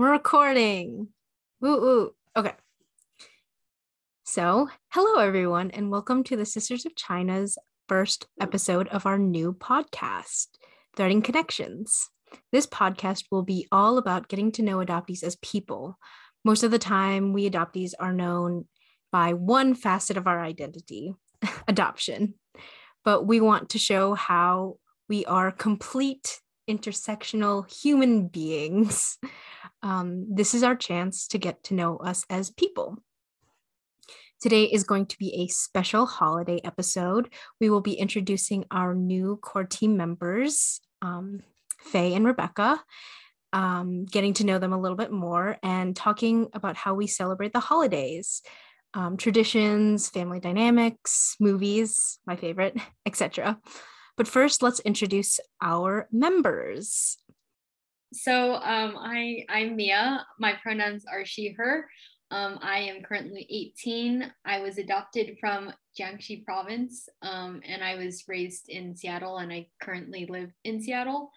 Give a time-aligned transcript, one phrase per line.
[0.00, 1.08] We're recording.
[1.60, 2.10] Woo woo.
[2.34, 2.54] Okay.
[4.24, 9.52] So, hello everyone, and welcome to the Sisters of China's first episode of our new
[9.52, 10.46] podcast,
[10.96, 12.08] Threaded Connections.
[12.50, 15.98] This podcast will be all about getting to know adoptees as people.
[16.46, 18.64] Most of the time, we adoptees are known
[19.12, 21.12] by one facet of our identity
[21.68, 22.36] adoption.
[23.04, 24.78] But we want to show how
[25.10, 29.18] we are complete intersectional human beings
[29.82, 32.98] um, this is our chance to get to know us as people.
[34.40, 37.32] Today is going to be a special holiday episode.
[37.60, 41.40] We will be introducing our new core team members, um,
[41.78, 42.82] Faye and Rebecca,
[43.52, 47.52] um, getting to know them a little bit more, and talking about how we celebrate
[47.52, 48.42] the holidays,
[48.94, 53.58] um, traditions, family dynamics, movies, my favorite, etc.
[54.20, 57.16] But first, let's introduce our members.
[58.12, 60.26] So um, I I'm Mia.
[60.38, 61.88] My pronouns are she her.
[62.30, 64.30] Um, I am currently 18.
[64.44, 69.68] I was adopted from Jiangxi province um, and I was raised in Seattle and I
[69.80, 71.30] currently live in Seattle.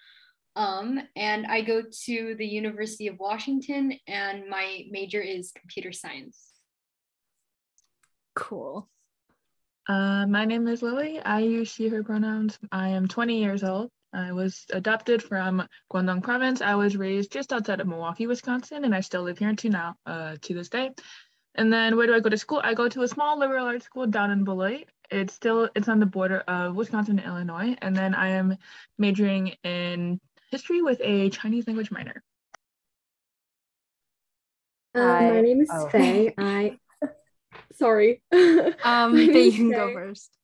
[0.58, 6.50] Um, and I go to the University of Washington and my major is computer science.
[8.36, 8.90] Cool.
[9.88, 11.20] Uh, my name is Lily.
[11.20, 12.58] I use she, her pronouns.
[12.72, 13.90] I am 20 years old.
[14.14, 16.62] I was adopted from Guangdong province.
[16.62, 19.96] I was raised just outside of Milwaukee, Wisconsin, and I still live here to now,
[20.06, 20.92] uh, to this day.
[21.56, 22.62] And then where do I go to school?
[22.64, 24.86] I go to a small liberal arts school down in Beloit.
[25.12, 27.76] It's still it's on the border of Wisconsin and Illinois.
[27.82, 28.58] And then I am
[28.98, 32.24] majoring in history with a Chinese language minor.
[34.96, 35.90] Uh, my name is oh.
[35.90, 36.34] Faye.
[36.38, 36.78] I
[37.74, 38.22] sorry.
[38.84, 40.38] Um, Faye, you can go first.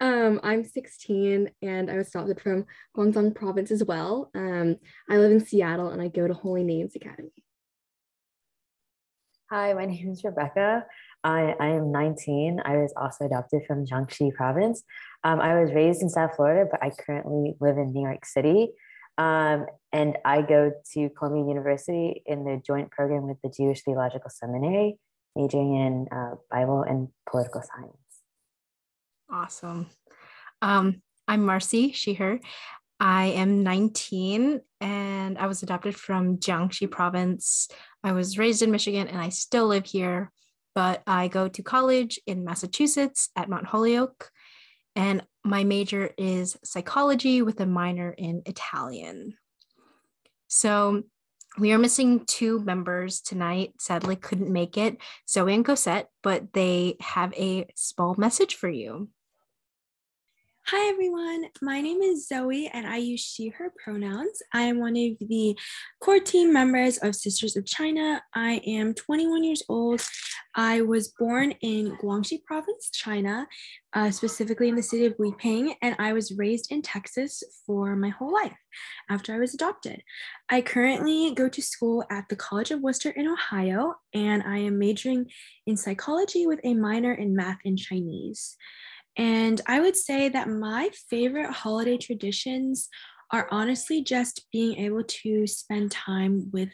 [0.00, 2.64] Um, I'm 16 and I was adopted from
[2.96, 4.30] Guangdong province as well.
[4.34, 4.76] Um,
[5.10, 7.32] I live in Seattle and I go to Holy Names Academy.
[9.50, 10.86] Hi, my name is Rebecca.
[11.22, 12.62] I, I am 19.
[12.64, 14.84] I was also adopted from Jiangxi province.
[15.22, 18.70] Um, I was raised in South Florida, but I currently live in New York City.
[19.18, 24.30] Um, and I go to Columbia University in the joint program with the Jewish Theological
[24.30, 24.98] Seminary,
[25.36, 27.96] majoring in uh, Bible and political science.
[29.30, 29.88] Awesome.
[30.62, 32.40] Um, I'm Marcy, she, her.
[32.98, 37.68] I am 19 and I was adopted from Jiangxi province.
[38.04, 40.30] I was raised in Michigan and I still live here,
[40.74, 44.30] but I go to college in Massachusetts at Mount Holyoke.
[44.96, 49.34] And my major is psychology with a minor in Italian.
[50.48, 51.04] So
[51.58, 53.74] we are missing two members tonight.
[53.78, 59.08] Sadly, couldn't make it, Zoe and Cosette, but they have a small message for you.
[60.72, 64.40] Hi everyone, my name is Zoe and I use she, her pronouns.
[64.52, 65.58] I am one of the
[65.98, 68.22] core team members of Sisters of China.
[68.36, 70.00] I am 21 years old.
[70.54, 73.48] I was born in Guangxi province, China,
[73.94, 78.10] uh, specifically in the city of Guiping, and I was raised in Texas for my
[78.10, 78.56] whole life
[79.08, 80.04] after I was adopted.
[80.50, 84.78] I currently go to school at the College of Wooster in Ohio, and I am
[84.78, 85.32] majoring
[85.66, 88.56] in psychology with a minor in math and Chinese.
[89.16, 92.88] And I would say that my favorite holiday traditions
[93.32, 96.68] are honestly just being able to spend time with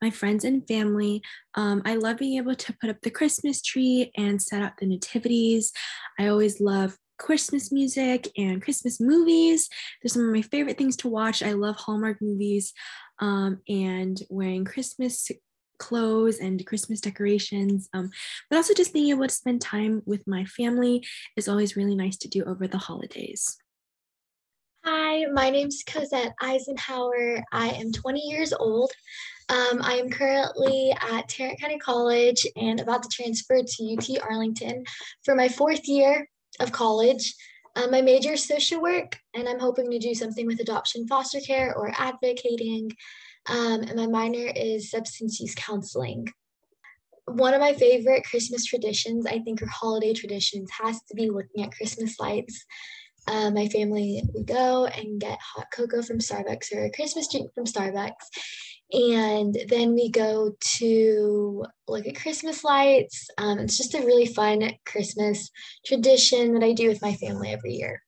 [0.00, 1.22] my friends and family.
[1.54, 4.86] Um, I love being able to put up the Christmas tree and set up the
[4.86, 5.72] nativities.
[6.18, 9.68] I always love Christmas music and Christmas movies.
[10.02, 11.42] They're some of my favorite things to watch.
[11.42, 12.72] I love Hallmark movies
[13.18, 15.28] um, and wearing Christmas
[15.78, 18.10] clothes and Christmas decorations, um,
[18.50, 21.06] but also just being able to spend time with my family
[21.36, 23.56] is always really nice to do over the holidays.
[24.84, 27.42] Hi, my name is Cosette Eisenhower.
[27.52, 28.90] I am 20 years old.
[29.48, 34.84] Um, I am currently at Tarrant County College and about to transfer to UT Arlington
[35.24, 36.28] for my fourth year
[36.60, 37.34] of college.
[37.76, 41.40] Um, my major is social work, and I'm hoping to do something with adoption foster
[41.40, 42.90] care or advocating
[43.48, 46.28] um, and my minor is substance use counseling.
[47.26, 51.64] One of my favorite Christmas traditions, I think, or holiday traditions, has to be looking
[51.64, 52.64] at Christmas lights.
[53.26, 57.52] Uh, my family would go and get hot cocoa from Starbucks or a Christmas drink
[57.54, 58.12] from Starbucks.
[58.90, 63.28] And then we go to look at Christmas lights.
[63.36, 65.50] Um, it's just a really fun Christmas
[65.84, 68.02] tradition that I do with my family every year.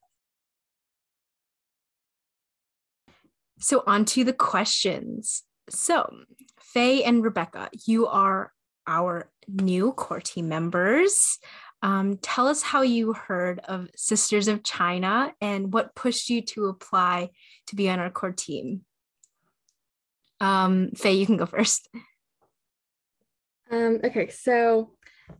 [3.60, 5.42] So, on to the questions.
[5.68, 6.10] So,
[6.60, 8.52] Faye and Rebecca, you are
[8.86, 11.38] our new core team members.
[11.82, 16.66] Um, tell us how you heard of Sisters of China and what pushed you to
[16.66, 17.30] apply
[17.68, 18.82] to be on our core team.
[20.40, 21.88] Um, Faye, you can go first.
[23.70, 24.92] Um, okay, so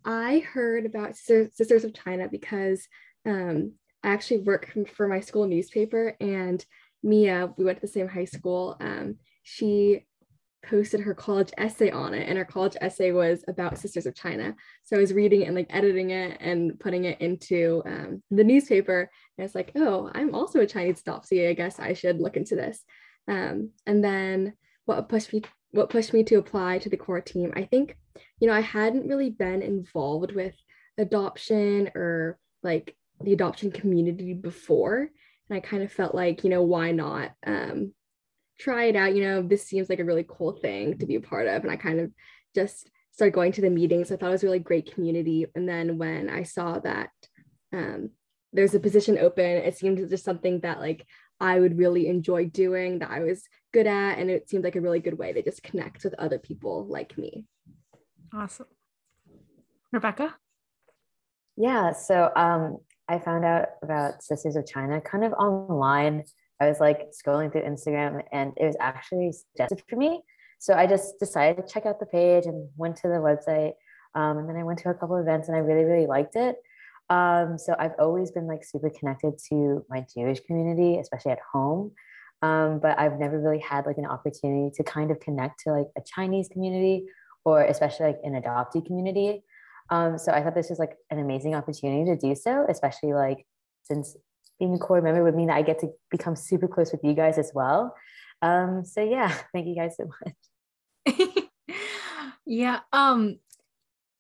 [0.05, 2.87] I heard about Sisters of China because
[3.27, 3.73] um,
[4.03, 6.65] I actually work for my school newspaper, and
[7.03, 8.77] Mia, we went to the same high school.
[8.81, 10.07] Um, she
[10.63, 14.55] posted her college essay on it, and her college essay was about Sisters of China.
[14.85, 19.11] So I was reading and like editing it and putting it into um, the newspaper.
[19.39, 21.49] And it's like, oh, I'm also a Chinese adoptee.
[21.49, 22.85] I guess I should look into this.
[23.27, 24.55] Um, and then
[24.91, 27.97] what pushed me what pushed me to apply to the core team i think
[28.41, 30.55] you know i hadn't really been involved with
[30.99, 35.11] adoption or like the adoption community before
[35.51, 37.93] and i kind of felt like you know why not um,
[38.59, 41.21] try it out you know this seems like a really cool thing to be a
[41.21, 42.11] part of and i kind of
[42.55, 45.69] just started going to the meetings i thought it was a really great community and
[45.69, 47.11] then when i saw that
[47.73, 48.11] um,
[48.53, 51.07] there's a position open it seemed just something that like
[51.41, 54.19] I would really enjoy doing that I was good at.
[54.19, 57.17] And it seemed like a really good way to just connect with other people like
[57.17, 57.47] me.
[58.33, 58.67] Awesome.
[59.91, 60.37] Rebecca?
[61.57, 62.79] Yeah, so um,
[63.11, 66.23] I found out about Sisters of China kind of online.
[66.61, 70.23] I was like scrolling through Instagram and it was actually suggested for me.
[70.61, 73.73] So I just decided to check out the page and went to the website.
[74.15, 76.57] Um, and then I went to a couple events and I really, really liked it.
[77.09, 81.91] Um, so I've always been like super connected to my Jewish community, especially at home.
[82.43, 85.89] Um, but I've never really had like an opportunity to kind of connect to like
[85.99, 87.07] a Chinese community
[87.45, 89.43] or especially like an adoptee community.
[89.91, 93.45] Um, so I thought this was like an amazing opportunity to do so, especially like
[93.83, 94.17] since
[94.59, 97.15] being a core member would mean that I get to become super close with you
[97.15, 97.95] guys as well.
[98.43, 100.09] Um, so yeah, thank you guys so
[101.07, 101.45] much.
[102.47, 102.81] yeah.
[102.93, 103.39] Um,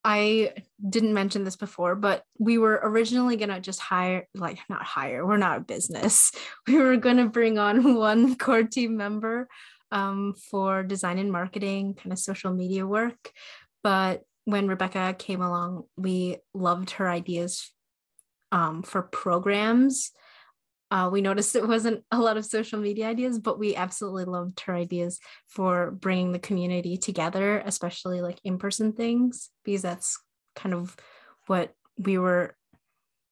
[0.03, 0.55] I
[0.89, 5.37] didn't mention this before, but we were originally to just hire, like, not hire, we're
[5.37, 6.33] not a business.
[6.67, 9.47] We were to bring on one core team member
[9.93, 13.31] um, for design and marketing, kind of social media work.
[13.83, 17.71] But when Rebecca came along, we loved her ideas
[18.53, 20.13] um, for programs
[20.91, 24.59] uh, we noticed it wasn't a lot of social media ideas, but we absolutely loved
[24.61, 30.21] her ideas for bringing the community together, especially like in person things, because that's
[30.57, 30.97] kind of
[31.47, 32.57] what we were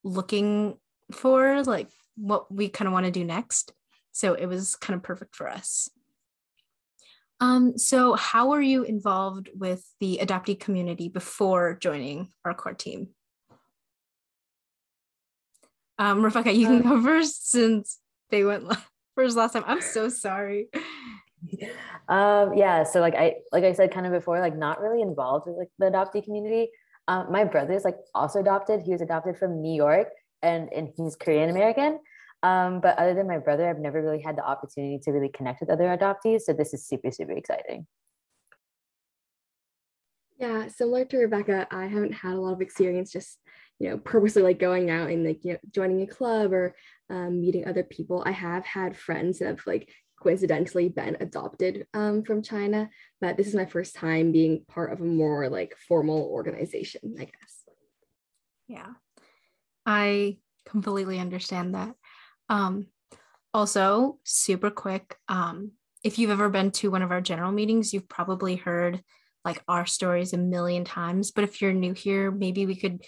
[0.04, 0.76] looking
[1.10, 3.72] for, like what we kind of want to do next.
[4.12, 5.88] So it was kind of perfect for us.
[7.40, 13.08] Um, so, how were you involved with the adoptee community before joining our core team?
[15.98, 17.98] Um, Rebecca, you can go first since
[18.30, 18.64] they went
[19.14, 19.64] first last time.
[19.66, 20.68] I'm so sorry.
[22.08, 25.46] Um, yeah, so like I like I said kind of before, like not really involved
[25.46, 26.70] with like the adoptee community.
[27.06, 28.80] Um, my brother's like also adopted.
[28.82, 30.08] He was adopted from New York
[30.42, 32.00] and and he's Korean American.
[32.42, 35.60] Um, but other than my brother, I've never really had the opportunity to really connect
[35.60, 36.42] with other adoptees.
[36.42, 37.86] So this is super, super exciting.
[40.38, 43.38] Yeah, similar to Rebecca, I haven't had a lot of experience just
[43.78, 46.74] you know purposely like going out and like you know joining a club or
[47.10, 49.88] um, meeting other people i have had friends that have like
[50.20, 55.00] coincidentally been adopted um, from china but this is my first time being part of
[55.00, 57.64] a more like formal organization i guess
[58.66, 58.88] yeah
[59.86, 60.36] i
[60.66, 61.94] completely understand that
[62.48, 62.86] um,
[63.54, 65.72] also super quick um,
[66.04, 69.02] if you've ever been to one of our general meetings you've probably heard
[69.44, 73.02] like our stories a million times but if you're new here maybe we could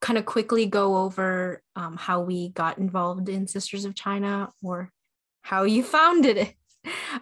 [0.00, 4.90] kind of quickly go over um, how we got involved in Sisters of China or
[5.42, 6.54] how you founded it.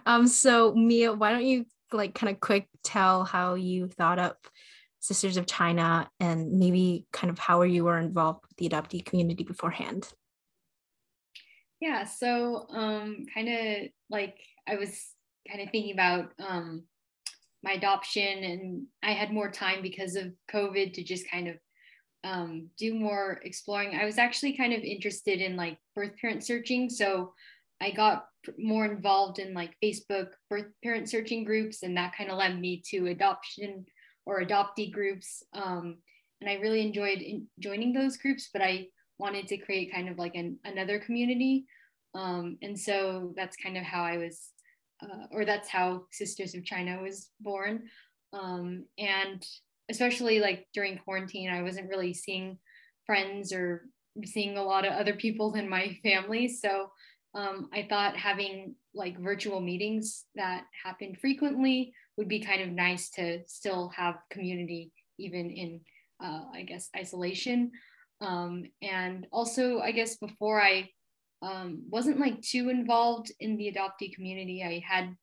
[0.05, 4.47] Um, so Mia, why don't you like kind of quick tell how you thought up
[4.99, 9.43] Sisters of China and maybe kind of how you were involved with the adoptee community
[9.43, 10.07] beforehand?
[11.79, 15.11] Yeah, so um, kind of like I was
[15.49, 16.83] kind of thinking about um,
[17.63, 21.55] my adoption, and I had more time because of COVID to just kind of
[22.23, 23.95] um, do more exploring.
[23.95, 26.89] I was actually kind of interested in like birth parent searching.
[26.89, 27.33] So
[27.81, 28.25] I got
[28.57, 32.81] more involved in like Facebook birth parent searching groups, and that kind of led me
[32.89, 33.85] to adoption
[34.25, 35.43] or adoptee groups.
[35.53, 35.97] Um,
[36.41, 38.87] and I really enjoyed in joining those groups, but I
[39.19, 41.65] wanted to create kind of like an, another community.
[42.15, 44.49] Um, and so that's kind of how I was,
[45.03, 47.83] uh, or that's how Sisters of China was born.
[48.33, 49.45] Um, and
[49.89, 52.57] especially like during quarantine, I wasn't really seeing
[53.05, 53.85] friends or
[54.25, 56.47] seeing a lot of other people in my family.
[56.47, 56.91] So
[57.35, 63.09] um, I thought having like virtual meetings that happened frequently would be kind of nice
[63.11, 65.81] to still have community even in,
[66.23, 67.71] uh, I guess, isolation.
[68.21, 70.89] Um, and also, I guess before I
[71.41, 75.15] um, wasn't like too involved in the adoptee community, I had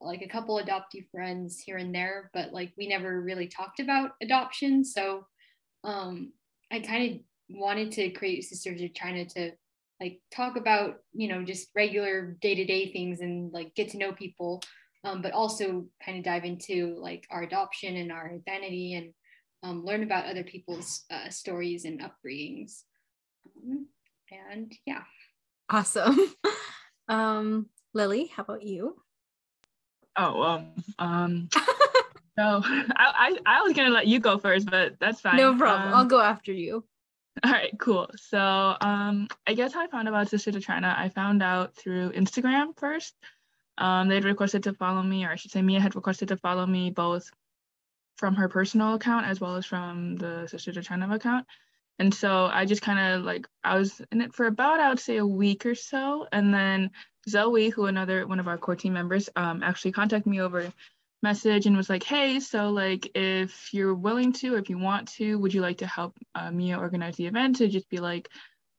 [0.00, 4.12] like a couple adoptee friends here and there, but like we never really talked about
[4.20, 4.84] adoption.
[4.84, 5.26] So
[5.84, 6.32] um,
[6.70, 9.52] I kind of wanted to create Sisters of China to
[10.00, 14.60] like talk about you know just regular day-to-day things and like get to know people
[15.04, 19.12] um, but also kind of dive into like our adoption and our identity and
[19.62, 22.82] um, learn about other people's uh, stories and upbringings
[23.56, 23.86] um,
[24.30, 25.02] and yeah
[25.70, 26.18] awesome
[27.08, 28.96] um lily how about you
[30.16, 31.48] oh um um
[32.38, 35.88] so I, I i was gonna let you go first but that's fine no problem
[35.88, 36.84] um, i'll go after you
[37.44, 38.08] all right, cool.
[38.16, 40.94] So um, I guess how I found about Sister to China.
[40.96, 43.14] I found out through Instagram first.
[43.78, 46.66] Um, they'd requested to follow me, or I should say, Mia had requested to follow
[46.66, 47.30] me both
[48.16, 51.46] from her personal account as well as from the Sister to China account.
[51.98, 55.00] And so I just kind of like I was in it for about I would
[55.00, 56.90] say a week or so, and then
[57.28, 60.72] Zoe, who another one of our core team members, um, actually contacted me over
[61.22, 65.38] message and was like, hey, so like if you're willing to, if you want to,
[65.38, 67.56] would you like to help uh, Mia organize the event?
[67.56, 68.28] To just be like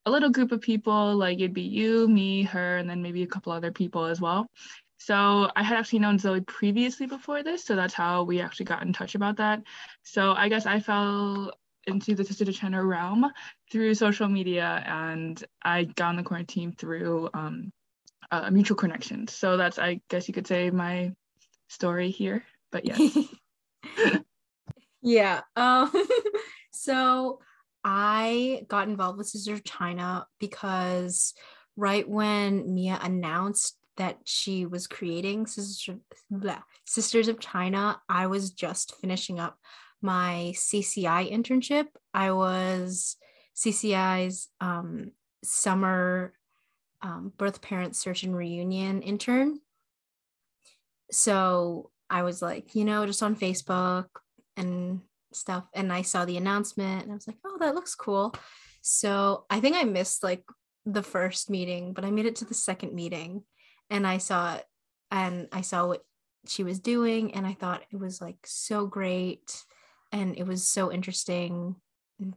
[0.06, 3.28] a little group of people, like it'd be you, me, her, and then maybe a
[3.28, 4.48] couple other people as well.
[5.06, 8.84] So I had actually known Zoe previously before this, so that's how we actually got
[8.84, 9.62] in touch about that.
[10.04, 11.52] So I guess I fell
[11.88, 13.30] into the Sister China realm
[13.70, 17.74] through social media, and I got on the quarantine through um,
[18.50, 19.28] mutual connection.
[19.28, 21.12] So that's, I guess you could say, my
[21.68, 23.18] story here, but yes.
[25.02, 25.42] yeah.
[25.58, 25.92] Um,
[26.72, 27.40] so
[27.84, 31.34] I got involved with Sisters of China because
[31.76, 39.40] right when Mia announced that she was creating Sisters, of China, I was just finishing
[39.40, 39.58] up
[40.02, 41.88] my CCI internship.
[42.14, 43.18] I was
[43.56, 45.12] CCI's um,
[45.44, 46.34] summer
[47.02, 49.60] um, birth parent search and reunion intern
[51.14, 54.08] so I was like, you know, just on Facebook
[54.58, 55.66] and stuff.
[55.74, 58.36] And I saw the announcement and I was like, oh, that looks cool.
[58.82, 60.44] So I think I missed like
[60.86, 63.44] the first meeting, but I made it to the second meeting
[63.94, 64.58] and I saw
[65.12, 66.04] and I saw what
[66.48, 69.64] she was doing and I thought it was like so great
[70.12, 71.76] and it was so interesting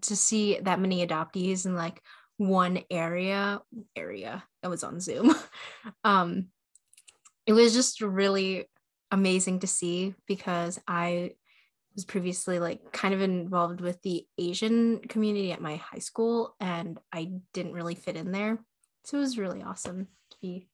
[0.03, 2.01] to see that many adoptees in like
[2.37, 3.63] one area
[3.97, 5.35] area I was on Zoom.
[6.05, 6.49] um
[7.47, 8.67] it was just really
[9.11, 11.33] amazing to see because I
[11.95, 16.99] was previously like kind of involved with the Asian community at my high school and
[17.11, 18.59] I didn't really fit in there.
[19.05, 20.69] So it was really awesome to be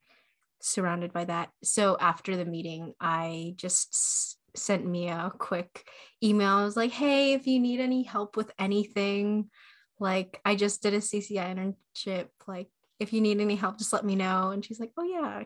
[0.62, 1.50] surrounded by that.
[1.62, 5.86] So after the meeting, I just sent Mia a quick
[6.22, 6.56] email.
[6.56, 9.50] I was like, hey, if you need any help with anything,
[9.98, 14.04] like I just did a CCI internship, like if you need any help, just let
[14.04, 14.50] me know.
[14.50, 15.44] And she's like, oh yeah,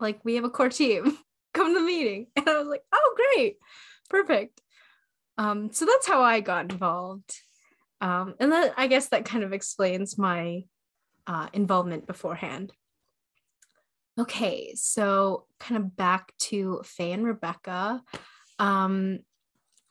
[0.00, 1.16] like we have a core team
[1.54, 3.56] come to the meeting and i was like oh great
[4.08, 4.60] perfect
[5.38, 7.34] um so that's how i got involved
[8.00, 10.62] um and then i guess that kind of explains my
[11.26, 12.72] uh, involvement beforehand
[14.20, 18.02] okay so kind of back to faye and rebecca
[18.58, 19.18] um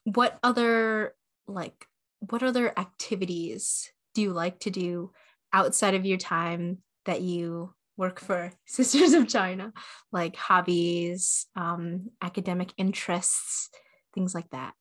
[0.04, 1.14] what other
[1.48, 1.86] like
[2.20, 5.12] what other activities do you like to do
[5.54, 9.74] outside of your time that you work for Sisters of China,
[10.12, 13.70] like hobbies, um, academic interests,
[14.16, 14.74] things like that.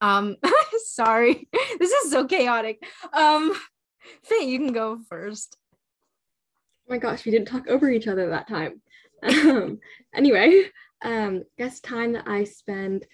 [0.00, 0.36] Um,
[0.86, 1.48] sorry,
[1.78, 2.82] this is so chaotic.
[3.12, 3.54] Um,
[4.22, 5.56] Faye, you can go first.
[5.72, 8.80] Oh my gosh, we didn't talk over each other that time.
[9.22, 9.78] Um,
[10.14, 10.64] anyway,
[11.02, 13.06] um, guess time that I spend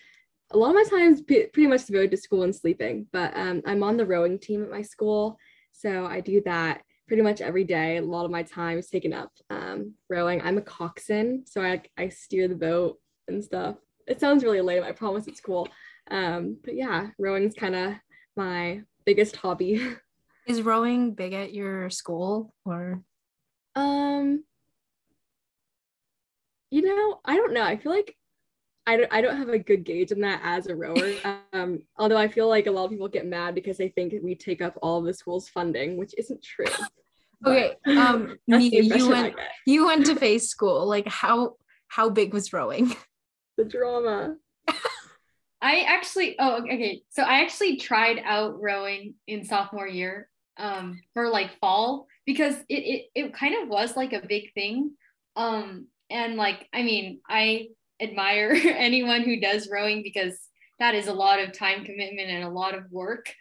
[0.53, 3.63] a lot of my time is pretty much devoted to school and sleeping, but um,
[3.65, 5.39] I'm on the rowing team at my school
[5.81, 7.97] so I do that pretty much every day.
[7.97, 10.43] A lot of my time is taken up um, rowing.
[10.43, 13.77] I'm a coxswain, so I, I steer the boat and stuff.
[14.07, 14.83] It sounds really lame.
[14.83, 15.69] I promise it's cool.
[16.11, 17.95] Um, but yeah, rowing's kind of
[18.37, 19.81] my biggest hobby.
[20.51, 23.01] Is rowing big at your school or?
[23.77, 24.43] Um,
[26.73, 27.63] you know, I don't know.
[27.63, 28.17] I feel like
[28.85, 31.15] I don't, I don't have a good gauge on that as a rower.
[31.53, 34.35] Um, although I feel like a lot of people get mad because they think we
[34.35, 36.67] take up all of the school's funding, which isn't true.
[37.47, 39.35] okay, um, Mia, you went
[39.67, 40.85] you went to Faye's school.
[40.87, 42.97] Like how how big was rowing?
[43.57, 44.37] The drama.
[45.61, 50.29] I actually oh okay, so I actually tried out rowing in sophomore year
[50.61, 54.93] um for like fall because it it it kind of was like a big thing.
[55.37, 57.69] Um and like I mean, I
[58.01, 60.39] admire anyone who does rowing because
[60.79, 63.33] that is a lot of time commitment and a lot of work.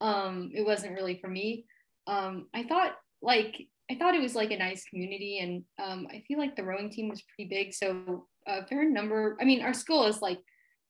[0.00, 1.64] Um, it wasn't really for me.
[2.06, 6.22] Um, I thought like I thought it was like a nice community, and um, I
[6.26, 7.74] feel like the rowing team was pretty big.
[7.74, 9.36] So a fair number.
[9.40, 10.38] I mean, our school is like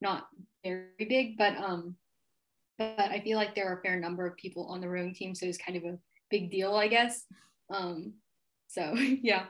[0.01, 0.27] not
[0.65, 1.97] very big, but um,
[2.79, 5.35] but I feel like there are a fair number of people on the rowing team,
[5.35, 5.99] so it's kind of a
[6.31, 7.25] big deal, I guess.
[7.73, 8.15] Um,
[8.69, 9.45] so yeah,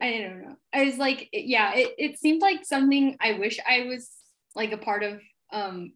[0.00, 0.56] I don't know.
[0.72, 4.10] I was like, yeah, it, it seemed like something I wish I was
[4.54, 5.20] like a part of.
[5.52, 5.92] Um,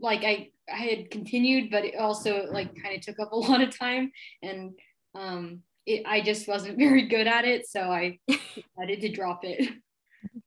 [0.00, 3.60] like I I had continued, but it also like kind of took up a lot
[3.60, 4.72] of time, and
[5.14, 9.68] um, it, I just wasn't very good at it, so I decided to drop it.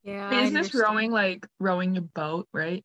[0.04, 0.30] Yeah.
[0.30, 2.84] Wait, I is this rowing like rowing a boat, right?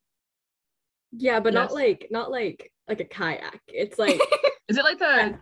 [1.12, 3.60] Yeah, but not like not like like a kayak.
[3.68, 4.20] It's like
[4.68, 5.38] Is it like the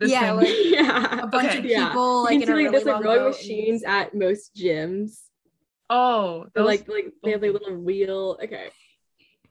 [0.00, 0.36] this Yeah, thing?
[0.36, 1.20] like- yeah.
[1.22, 1.58] a bunch Okay.
[1.58, 1.88] of Yeah.
[1.88, 3.84] people like you in can a see like really there's like rowing boat and- machines
[3.84, 5.20] at most gyms.
[5.90, 8.38] oh, Or those, like like they have like little wheel.
[8.42, 8.68] Okay.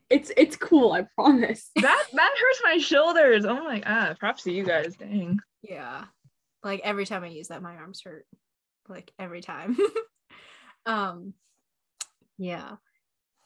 [0.09, 1.71] It's it's cool, I promise.
[1.75, 3.45] that that hurts my shoulders.
[3.45, 4.95] Oh my god, props to you guys.
[4.95, 5.39] Dang.
[5.63, 6.05] Yeah.
[6.63, 8.25] Like every time I use that, my arms hurt.
[8.89, 9.77] Like every time.
[10.85, 11.33] um
[12.37, 12.73] yeah.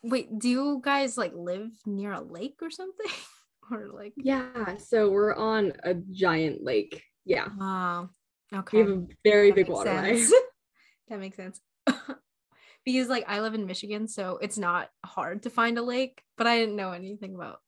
[0.04, 3.12] Wait, do you guys like live near a lake or something?
[3.72, 7.02] or like Yeah, so we're on a giant lake.
[7.26, 7.50] Yeah.
[7.58, 8.10] wow.
[8.54, 8.78] Okay.
[8.78, 10.26] We have a very That big makes waterway.
[11.10, 11.60] that makes sense.
[12.86, 16.48] because like I live in Michigan, so it's not hard to find a lake, but
[16.48, 17.60] I didn't know anything about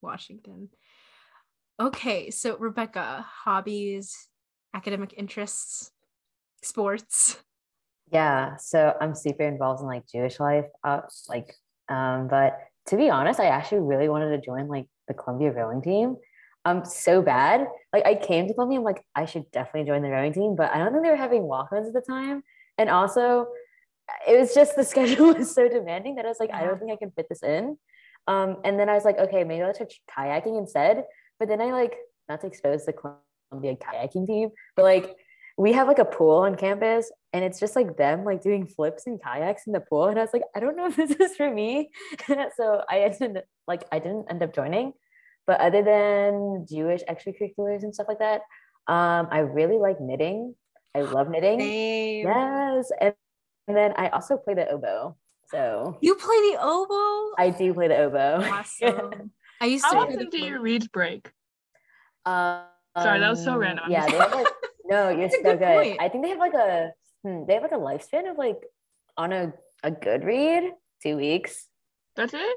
[0.00, 0.70] Washington.
[1.80, 4.28] Okay, so Rebecca, hobbies,
[4.74, 5.90] academic interests,
[6.62, 7.36] sports.
[8.10, 11.54] Yeah, so I'm super involved in like Jewish life, uh, like,
[11.92, 15.82] um, but to be honest, I actually really wanted to join like the Columbia rowing
[15.82, 16.16] team.
[16.64, 17.66] Um, so bad.
[17.92, 20.72] Like I came to Columbia, I'm like, I should definitely join the rowing team, but
[20.72, 22.42] I don't think they were having walk-ons at the time.
[22.78, 23.48] And also,
[24.26, 26.92] it was just the schedule was so demanding that I was like, I don't think
[26.92, 27.76] I can fit this in.
[28.26, 31.04] Um, and then I was like, okay, maybe I'll try kayaking instead.
[31.38, 31.96] But then I like
[32.28, 35.16] not to expose the Columbia kayaking team, but like
[35.58, 39.06] we have like a pool on campus and it's just like them like doing flips
[39.06, 41.36] and kayaks in the pool and i was like i don't know if this is
[41.36, 41.90] for me
[42.56, 44.92] so i ended like i didn't end up joining
[45.46, 48.40] but other than jewish extracurriculars and stuff like that
[48.88, 50.54] um i really like knitting
[50.96, 52.26] i love knitting Same.
[52.26, 53.14] yes and,
[53.68, 55.16] and then i also play the oboe
[55.50, 57.34] so You play the oboe?
[57.38, 59.30] i do play the oboe awesome.
[59.60, 60.90] I used to How play often do the your flute.
[60.90, 61.30] break?
[62.26, 62.62] Um,
[62.98, 63.84] Sorry, that was so random.
[63.84, 64.44] I'm Yeah,
[64.88, 65.96] just- they have like no, you're That's so good good.
[66.00, 66.92] I think they have like a
[67.24, 68.58] hmm, they have like a lifespan of like
[69.16, 71.66] on a a good read two weeks.
[72.16, 72.56] That's it?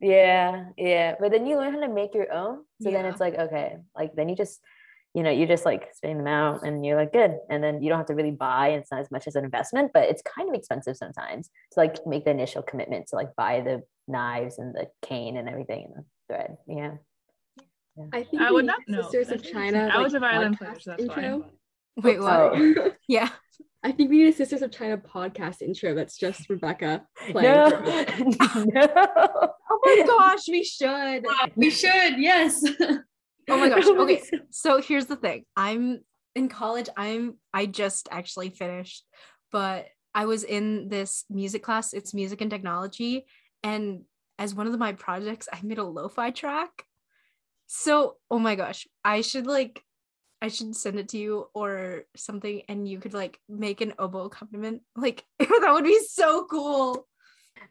[0.00, 1.14] Yeah, yeah.
[1.20, 2.64] But then you learn how to make your own.
[2.80, 4.60] So then it's like okay, like then you just
[5.14, 7.88] you know you just like spitting them out and you're like good, and then you
[7.88, 8.68] don't have to really buy.
[8.68, 11.80] And it's not as much as an investment, but it's kind of expensive sometimes to
[11.80, 15.92] like make the initial commitment to like buy the knives and the cane and everything
[15.94, 16.56] and the thread.
[16.66, 16.92] Yeah.
[18.12, 19.02] I think I we would not know.
[19.02, 19.90] Sisters of China.
[19.92, 21.22] I was like, a violin player, so that's intro.
[21.22, 21.44] fine.
[22.02, 22.96] Wait, what?
[23.08, 23.28] Yeah.
[23.82, 25.94] I think we need a Sisters of China podcast intro.
[25.94, 27.50] That's just Rebecca playing.
[27.50, 27.68] No,
[28.54, 28.86] no.
[29.72, 31.24] Oh my gosh, we should.
[31.56, 32.62] we should, yes.
[33.48, 33.84] Oh my gosh.
[33.86, 34.22] That would be Okay.
[34.22, 35.44] so- So here's the thing.
[35.56, 36.00] I'm
[36.34, 36.88] in college.
[36.96, 39.04] I'm I just actually finished,
[39.50, 41.92] but I was in this music class.
[41.94, 43.24] It's music and technology.
[43.62, 44.02] And
[44.38, 46.84] as one of my projects, I made a lo-fi track.
[47.66, 49.82] So, oh my gosh, I should like
[50.42, 54.24] I should send it to you or something and you could like make an oboe
[54.24, 54.82] accompaniment.
[54.96, 57.06] Like that would be so cool.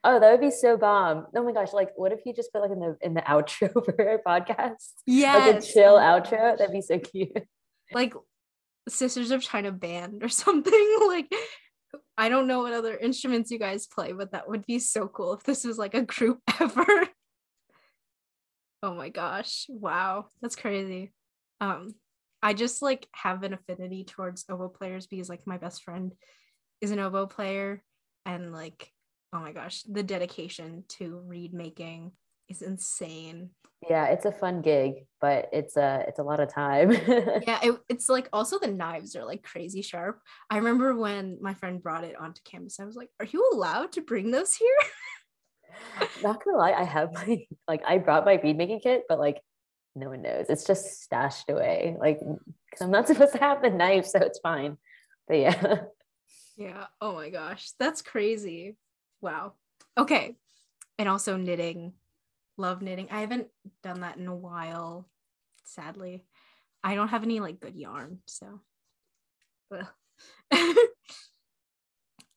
[0.03, 1.27] Oh, that would be so bomb.
[1.36, 3.73] Oh my gosh, like what if you just put like in the in the outro
[3.73, 4.88] for our podcast?
[5.05, 5.36] Yeah.
[5.38, 6.58] Like a chill outro?
[6.58, 7.32] That'd be so cute.
[7.91, 8.13] like
[8.88, 10.97] Sisters of China band or something.
[11.08, 11.32] Like
[12.17, 15.34] I don't know what other instruments you guys play, but that would be so cool
[15.34, 17.10] if this was like a group effort.
[18.84, 19.65] oh my gosh.
[19.69, 20.27] Wow.
[20.41, 21.12] That's crazy.
[21.62, 21.95] Um
[22.41, 26.13] I just like have an affinity towards oboe players because like my best friend
[26.82, 27.84] is an oboe player
[28.25, 28.91] and like
[29.34, 32.12] oh my gosh, the dedication to reed making
[32.47, 33.52] is insane.
[33.88, 36.91] Yeah, it's a fun gig, but it's a it's a lot of time.
[37.45, 41.54] yeah it, it's like also the knives are like crazy sharp i remember when my
[41.54, 44.67] friend brought it onto campus i was like are you allowed to bring those here
[46.23, 49.41] Not gonna lie, I have my like I brought my reed making kit, but like
[49.95, 50.45] no one knows.
[50.49, 51.95] It's just stashed away.
[51.99, 54.78] Like because I'm not supposed to have the knife, so it's fine.
[55.28, 55.75] But yeah.
[56.58, 56.86] yeah.
[57.02, 57.71] Oh my gosh.
[57.80, 58.78] That's crazy.
[59.21, 59.54] Wow.
[59.97, 60.36] Okay.
[60.97, 61.93] And also knitting.
[62.58, 63.08] Love knitting.
[63.12, 63.47] I haven't
[63.84, 65.08] done that in a while
[65.65, 66.25] sadly.
[66.84, 68.62] I don't have any like good yarn so.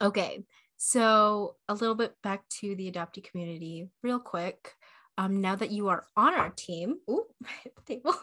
[0.02, 0.44] Okay.
[0.78, 4.74] So a little bit back to the adoptee community real quick
[5.18, 7.26] um, now that you are on our team, ooh,
[7.86, 8.14] table.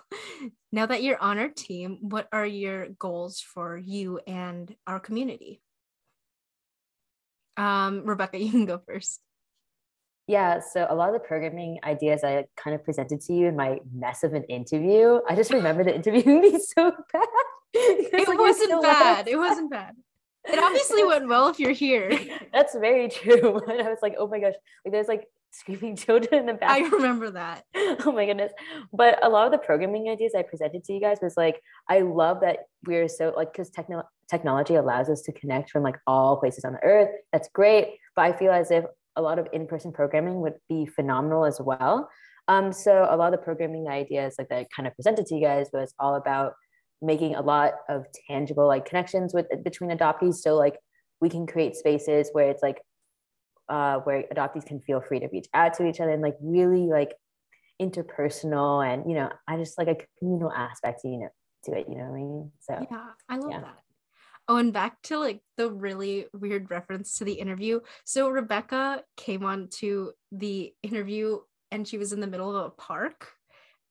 [0.72, 5.62] now that you're on our team, what are your goals for you and our community?
[7.58, 9.22] Um, Rebecca, you can go first.
[10.28, 13.56] Yeah, so a lot of the programming ideas I kind of presented to you in
[13.56, 17.28] my mess of an interview, I just remember the interviewing me so bad.
[17.74, 19.28] it like, wasn't bad.
[19.28, 19.96] It wasn't bad.
[20.46, 22.12] It obviously went well if you're here.
[22.54, 23.60] That's very true.
[23.68, 24.54] And I was like, oh my gosh,
[24.86, 26.72] like there's like screaming children in the back.
[26.72, 27.64] I remember that.
[27.76, 28.52] oh my goodness.
[28.94, 32.02] But a lot of the programming ideas I presented to you guys was like, I
[32.02, 36.38] love that we're so like, because techno- technology allows us to connect from like all
[36.38, 37.10] places on the earth.
[37.32, 37.98] That's great.
[38.16, 38.86] But I feel as if
[39.16, 42.10] a lot of in-person programming would be phenomenal as well.
[42.48, 45.36] Um, so a lot of the programming ideas like that I kind of presented to
[45.36, 46.54] you guys was all about
[47.02, 50.36] making a lot of tangible like connections with between adoptees.
[50.36, 50.78] So like
[51.22, 52.82] we can create spaces where it's like
[53.70, 56.88] uh, where adoptees can feel free to reach out to each other and like really
[56.88, 57.14] like
[57.82, 61.30] interpersonal and you know I just like a communal aspect you know
[61.66, 61.88] to it.
[61.90, 62.52] You know what I mean?
[62.60, 63.62] So yeah, I love yeah.
[63.62, 63.78] that.
[64.48, 67.82] Oh, and back to like the really weird reference to the interview.
[68.04, 71.40] So Rebecca came on to the interview
[71.72, 73.32] and she was in the middle of a park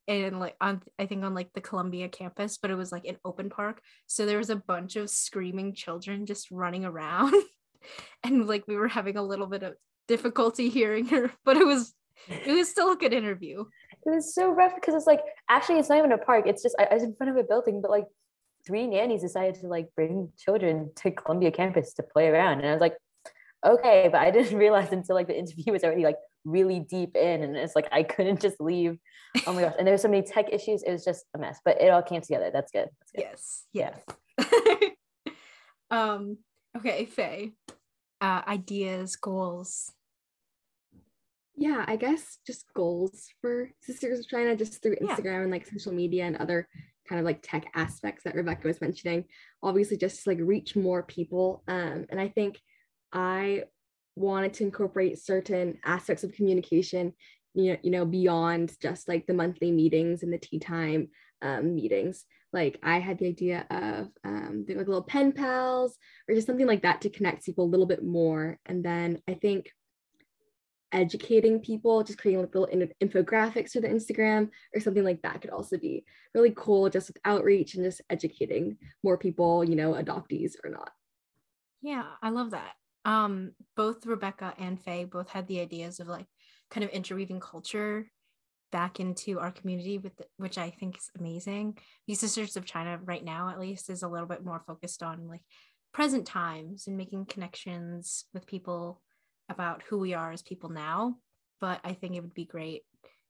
[0.09, 3.19] and like on I think on like the Columbia campus, but it was like an
[3.25, 3.81] open park.
[4.07, 7.35] So there was a bunch of screaming children just running around.
[8.25, 9.75] and like we were having a little bit of
[10.07, 11.95] difficulty hearing her, but it was
[12.29, 13.64] it was still a good interview.
[14.07, 16.47] It was so rough because it's like actually it's not even a park.
[16.47, 18.07] It's just I, I was in front of a building, but like
[18.67, 22.59] three nannies decided to like bring children to Columbia campus to play around.
[22.61, 22.97] And I was like,
[23.64, 27.43] okay, but I didn't realize until like the interview was already like really deep in
[27.43, 28.99] and it's like I couldn't just leave.
[29.47, 29.75] Oh my gosh.
[29.79, 30.83] And there were so many tech issues.
[30.83, 32.51] It was just a mess, but it all came together.
[32.53, 32.88] That's good.
[33.01, 33.25] That's good.
[33.31, 33.64] Yes.
[33.73, 35.29] Yes.
[35.91, 36.38] um,
[36.79, 37.53] okay, Faye.
[38.21, 39.93] Uh, ideas, goals.
[41.57, 45.43] Yeah, I guess just goals for Sisters of China just through Instagram yeah.
[45.43, 46.69] and like social media and other
[47.09, 49.25] kind of like tech aspects that Rebecca was mentioning,
[49.62, 51.62] obviously just to like reach more people.
[51.67, 52.61] Um, and I think
[53.12, 53.64] I
[54.14, 57.12] wanted to incorporate certain aspects of communication,
[57.55, 61.09] you know, you know, beyond just like the monthly meetings and the tea time
[61.43, 62.25] um, meetings.
[62.53, 66.67] Like I had the idea of um, doing like little pen pals or just something
[66.67, 68.59] like that to connect people a little bit more.
[68.67, 69.71] And then I think
[70.93, 75.51] educating people, just creating like little infographics for the Instagram or something like that could
[75.51, 80.53] also be really cool, just with outreach and just educating more people, you know, adoptees
[80.65, 80.91] or not.
[81.83, 82.73] Yeah, I love that.
[83.05, 86.27] Um, both Rebecca and Faye both had the ideas of like
[86.71, 88.11] kind of interweaving culture
[88.70, 91.78] back into our community with the, which I think is amazing.
[92.07, 95.28] These Sisters of China right now at least is a little bit more focused on
[95.28, 95.42] like
[95.92, 99.00] present times and making connections with people
[99.48, 101.16] about who we are as people now,
[101.61, 102.83] but I think it would be great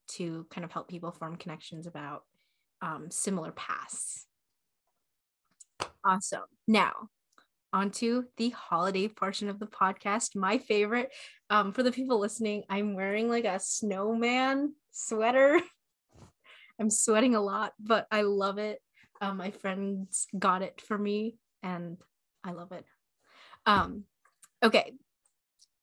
[0.09, 2.24] to kind of help people form connections about
[2.83, 4.27] um, similar pasts.
[6.05, 6.42] Awesome.
[6.66, 7.11] Now,
[7.73, 10.37] onto the holiday portion of the podcast.
[10.37, 11.11] My favorite.
[11.51, 15.61] Um, for the people listening, I'm wearing like a snowman sweater.
[16.81, 18.81] I'm sweating a lot, but I love it.
[19.21, 21.97] Um, my friends got it for me, and
[22.45, 22.85] I love it.
[23.67, 24.05] Um,
[24.63, 24.93] okay,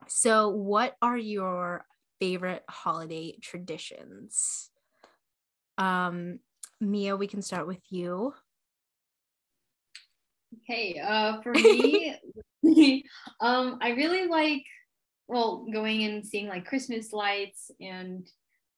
[0.08, 1.86] so, what are your
[2.20, 4.70] favorite holiday traditions?
[5.78, 6.40] Um,
[6.80, 8.34] Mia, we can start with you.
[10.64, 12.16] Okay, uh, for me,
[13.42, 14.64] um, I really like
[15.28, 18.28] well going and seeing like Christmas lights and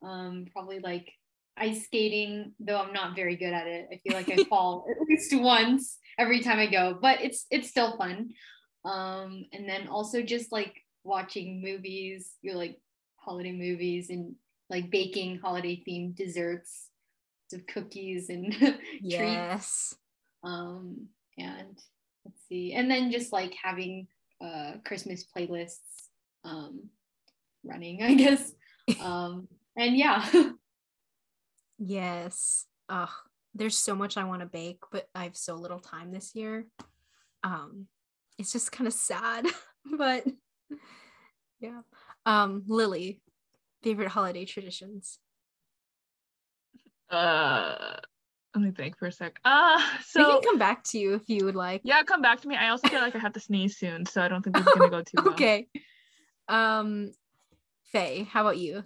[0.03, 1.11] um, probably like
[1.57, 2.53] ice skating.
[2.59, 5.97] Though I'm not very good at it, I feel like I fall at least once
[6.17, 8.29] every time I go, but it's it's still fun.
[8.85, 12.79] Um, and then also just like watching movies, your like
[13.17, 14.35] holiday movies and
[14.69, 16.89] like baking holiday themed desserts
[17.53, 18.55] of cookies and
[19.01, 19.55] yes.
[19.57, 19.95] treats.
[20.43, 21.07] Um,
[21.38, 21.78] and
[22.26, 24.08] let's see, and then just like having
[24.41, 26.10] uh Christmas playlists
[26.43, 26.89] um
[27.63, 28.52] running, I guess.
[29.02, 30.26] Um, and yeah.
[31.78, 32.65] yes.
[32.89, 33.10] Ugh,
[33.54, 36.65] there's so much I want to bake, but I have so little time this year.
[37.43, 37.88] Um,
[38.38, 39.45] it's just kind of sad,
[39.97, 40.26] but
[41.60, 41.82] yeah.
[42.26, 43.21] Um, Lily,
[43.84, 45.19] favorite holiday traditions?
[47.10, 47.97] Uh
[48.55, 49.39] let me think for a sec.
[49.45, 51.81] Uh so we can come back to you if you would like.
[51.83, 52.55] Yeah, come back to me.
[52.55, 54.73] I also feel like I have to sneeze soon, so I don't think this is
[54.73, 55.29] gonna go too well.
[55.33, 55.67] okay.
[56.47, 57.12] Um
[57.91, 58.83] Faye, how about you?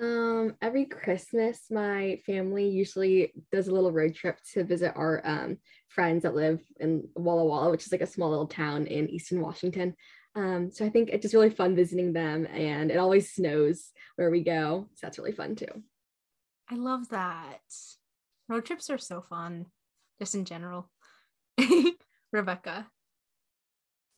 [0.00, 5.58] Um, every Christmas, my family usually does a little road trip to visit our um,
[5.88, 9.40] friends that live in Walla Walla, which is like a small little town in Eastern
[9.40, 9.94] Washington.
[10.34, 14.30] Um, so I think it's just really fun visiting them, and it always snows where
[14.30, 14.88] we go.
[14.94, 15.82] So that's really fun too.
[16.70, 17.60] I love that.
[18.48, 19.66] Road trips are so fun,
[20.18, 20.90] just in general.
[22.32, 22.86] Rebecca.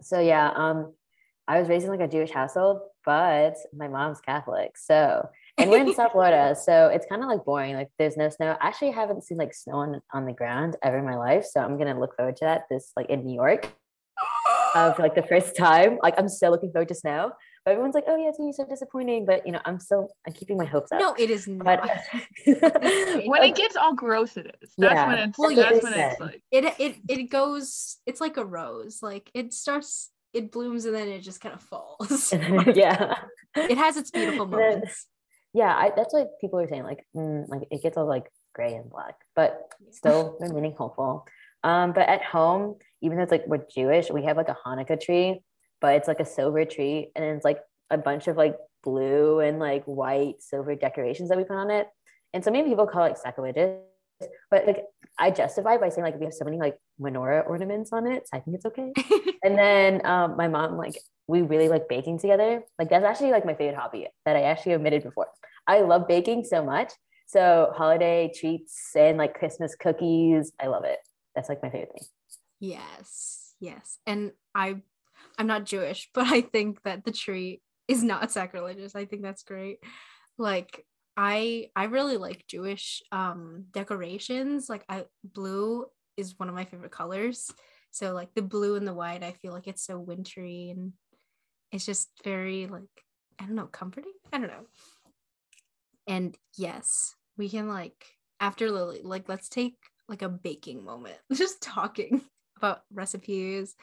[0.02, 0.92] So yeah, um,
[1.48, 4.76] I was raised in like a Jewish household, but my mom's Catholic.
[4.76, 5.28] So
[5.58, 7.74] and we're in South Florida, so it's kind of like boring.
[7.74, 8.56] Like there's no snow.
[8.60, 11.44] I Actually, I haven't seen like snow on, on the ground ever in my life.
[11.44, 12.62] So I'm gonna look forward to that.
[12.70, 13.72] This like in New York.
[14.74, 15.98] Uh, for like the first time.
[16.02, 17.32] Like I'm so looking forward to snow.
[17.66, 19.26] But everyone's like, oh yeah, it's gonna be so disappointing.
[19.26, 21.00] But you know, I'm still I'm keeping my hopes up.
[21.00, 21.64] No, it is not.
[21.64, 21.90] But
[23.26, 24.70] when it gets all gross, it is.
[24.78, 25.08] That's Yeah.
[25.08, 25.82] when it's Well, that's yes.
[25.82, 27.96] when it's like it it it goes.
[28.06, 29.00] It's like a rose.
[29.02, 32.32] Like it starts, it blooms, and then it just kind of falls.
[32.74, 33.16] yeah.
[33.56, 35.06] it has its beautiful And then- moments.
[35.52, 38.74] yeah I, that's what people are saying like mm, like it gets all like gray
[38.74, 39.50] and black but
[39.90, 41.26] still remaining hopeful
[41.64, 45.00] um but at home even though it's like we're jewish we have like a hanukkah
[45.00, 45.40] tree
[45.86, 49.60] but it's like a silver tree and it's like a bunch of like blue and
[49.60, 51.86] like white silver decorations that we put on it.
[52.34, 53.82] And so many people call it sacrilegious
[54.50, 54.82] but like
[55.18, 58.36] i justify by saying like we have so many like menorah ornaments on it so
[58.36, 58.90] i think it's okay.
[59.44, 62.62] And then um, my mom like we really like baking together.
[62.80, 65.28] Like that's actually like my favorite hobby that i actually omitted before.
[65.68, 66.90] I love baking so much.
[67.28, 70.98] So holiday treats and like christmas cookies i love it.
[71.36, 72.08] That's like my favorite thing.
[72.58, 73.98] Yes, yes.
[74.04, 74.82] And I
[75.38, 78.94] I'm not Jewish, but I think that the tree is not sacrilegious.
[78.94, 79.78] I think that's great.
[80.38, 80.84] Like
[81.16, 84.68] I I really like Jewish um decorations.
[84.68, 87.50] Like I blue is one of my favorite colors.
[87.90, 90.92] So like the blue and the white, I feel like it's so wintry and
[91.72, 92.82] it's just very like
[93.38, 94.12] I don't know, comforting.
[94.32, 94.66] I don't know.
[96.06, 98.04] And yes, we can like
[98.40, 99.76] after Lily, like let's take
[100.08, 101.16] like a baking moment.
[101.32, 102.22] Just talking
[102.56, 103.74] about recipes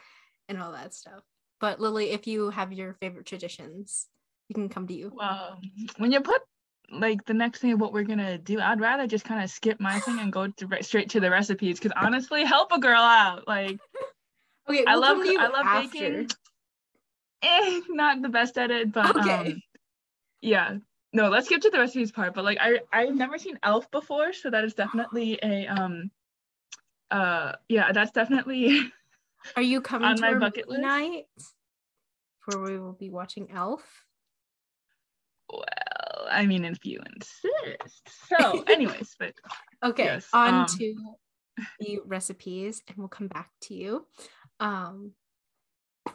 [0.48, 1.22] and all that stuff.
[1.60, 4.08] But Lily, if you have your favorite traditions,
[4.48, 5.12] we can come to you.
[5.14, 5.58] well
[5.98, 6.42] when you put
[6.90, 9.80] like the next thing of what we're gonna do, I'd rather just kind of skip
[9.80, 13.48] my thing and go to, straight to the recipes because honestly, help a girl out.
[13.48, 13.78] Like
[14.68, 15.88] Okay, I we'll love come you I love after.
[15.98, 16.30] baking.
[17.42, 19.52] Eh, not the best at it, but Okay.
[19.52, 19.62] um,
[20.40, 20.76] yeah.
[21.12, 22.34] No, let's get to the recipes part.
[22.34, 26.10] But like I I've never seen Elf before, so that is definitely a um
[27.10, 28.92] uh yeah, that's definitely
[29.56, 30.80] Are you coming on to my our bucket list.
[30.80, 31.24] night
[32.46, 33.82] where we will be watching Elf?
[35.50, 38.08] well, I mean if you insist.
[38.28, 39.34] So anyways, but
[39.84, 40.94] Okay, Yes, on um, to
[41.78, 44.06] the recipes, and we'll come back to you.
[44.60, 45.12] Um,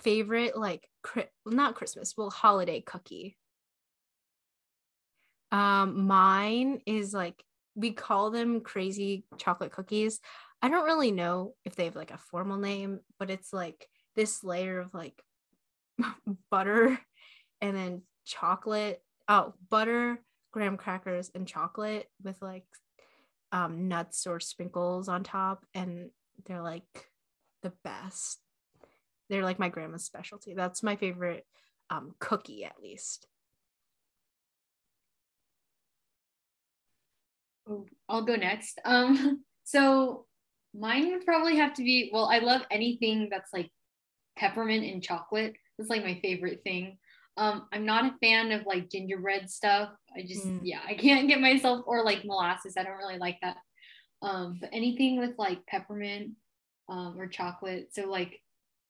[0.02, 3.38] favorite like cri- not Christmas, well, holiday cookie.
[5.52, 7.44] Um, mine is like
[7.76, 10.20] we call them crazy chocolate cookies.
[10.62, 14.44] I don't really know if they have like a formal name, but it's like this
[14.44, 15.22] layer of like
[16.52, 17.00] butter
[17.62, 19.02] and then chocolate.
[19.28, 20.20] Oh, butter,
[20.52, 22.66] graham crackers, and chocolate with like
[23.52, 26.10] um, nuts or sprinkles on top, and
[26.46, 26.84] they're like
[27.62, 28.40] the best.
[29.30, 30.56] They're like my grandma's specialty.
[30.56, 31.46] That's my favorite
[31.90, 33.28] um, cookie, at least.
[38.08, 38.80] I'll go next.
[38.84, 40.26] Um, so
[40.80, 43.70] mine would probably have to be well, I love anything that's like
[44.38, 45.56] peppermint and chocolate.
[45.78, 46.98] That's like my favorite thing.
[47.38, 49.90] Um, I'm not a fan of like gingerbread stuff.
[50.16, 50.60] I just Mm.
[50.64, 52.76] yeah, I can't get myself or like molasses.
[52.78, 53.58] I don't really like that.
[54.22, 56.32] Um, but anything with like peppermint
[56.90, 57.90] um, or chocolate.
[57.94, 58.40] So like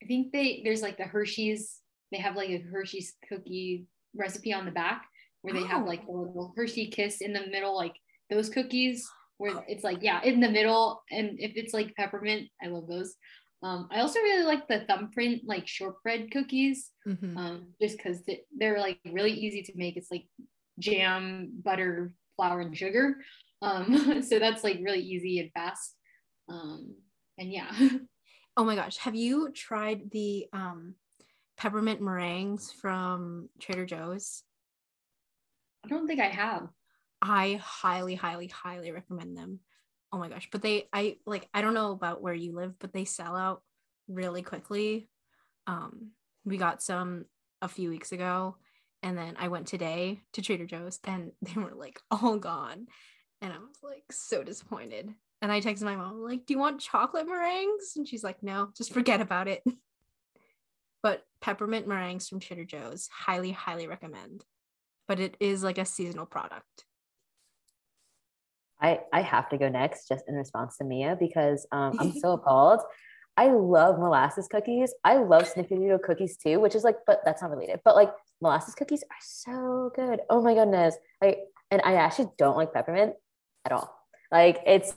[0.02, 1.80] I think they there's like the Hershey's.
[2.12, 5.06] They have like a Hershey's cookie recipe on the back
[5.41, 5.86] where they have Oh.
[5.86, 7.93] like a little Hershey kiss in the middle, like
[8.32, 9.08] those cookies
[9.39, 13.15] where it's like yeah in the middle and if it's like peppermint i love those.
[13.63, 17.36] Um i also really like the thumbprint like shortbread cookies Mhm.
[17.36, 18.21] um just because
[18.58, 19.97] they're like really easy to make.
[19.97, 20.28] It's like
[20.78, 23.17] jam butter flour and sugar.
[23.62, 25.95] Um so that's like really easy and fast.
[26.47, 26.95] Um
[27.38, 27.71] and yeah.
[28.58, 30.95] Oh my gosh, have you tried the um,
[31.56, 34.43] peppermint meringues from Trader Joe's?
[35.86, 36.67] i don't think i have
[37.21, 39.60] I highly, highly, highly recommend them.
[40.12, 40.49] Oh my gosh.
[40.51, 43.62] But they I like I don't know about where you live, but they sell out
[44.08, 45.10] really quickly.
[45.67, 46.12] Um
[46.45, 47.25] we got some
[47.62, 48.55] a few weeks ago
[49.03, 52.88] and then I went today to Trader Joe's and they were like all gone.
[53.41, 55.13] And I was like so disappointed.
[55.41, 58.71] And I texted my mom like, "Do you want chocolate meringues?" And she's like, "No,
[58.75, 59.63] just forget about it."
[61.03, 64.43] but peppermint meringues from Trader Joe's, highly, highly recommend.
[65.08, 66.86] But it is like a seasonal product.
[68.82, 72.32] I, I have to go next just in response to Mia because um, I'm so
[72.34, 72.82] appalled.
[73.38, 74.94] I love molasses cookies.
[75.04, 77.80] I love snickerdoodle cookies too, which is like, but that's not related.
[77.86, 78.12] But like
[78.42, 80.20] molasses cookies are so good.
[80.30, 80.96] Oh my goodness.
[81.22, 81.39] Like,
[81.72, 83.13] and I actually don't like peppermint
[83.65, 83.96] at all.
[84.32, 84.94] Like it's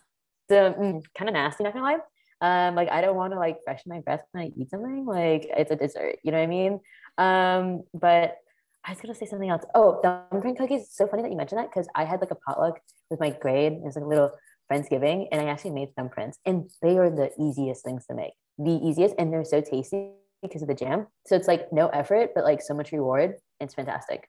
[0.48, 1.98] the mm, kind of nasty, not gonna lie.
[2.40, 5.06] Um, like I don't want to like freshen my breath when I eat something.
[5.06, 6.80] Like it's a dessert, you know what I mean?
[7.18, 8.38] Um, but
[8.84, 9.62] I was gonna say something else.
[9.74, 10.82] Oh, dumpling cookies.
[10.82, 12.80] It's so funny that you mentioned that because I had like a potluck
[13.12, 13.74] with my grade.
[13.74, 14.32] It was like a little
[14.70, 18.32] Friendsgiving, and I actually made thumbprints, and they are the easiest things to make.
[18.58, 21.06] The easiest, and they're so tasty because of the jam.
[21.26, 23.34] So it's like no effort, but like so much reward.
[23.60, 24.28] It's fantastic.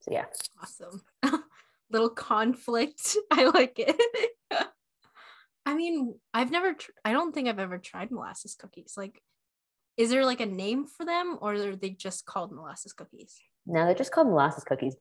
[0.00, 0.24] So yeah.
[0.62, 1.02] Awesome.
[1.90, 3.16] Little conflict.
[3.30, 4.00] I like it.
[5.66, 8.94] I mean, I've never, tr- I don't think I've ever tried molasses cookies.
[8.96, 9.20] Like,
[9.96, 13.40] is there like a name for them or are they just called molasses cookies?
[13.66, 14.94] No, they're just called molasses cookies,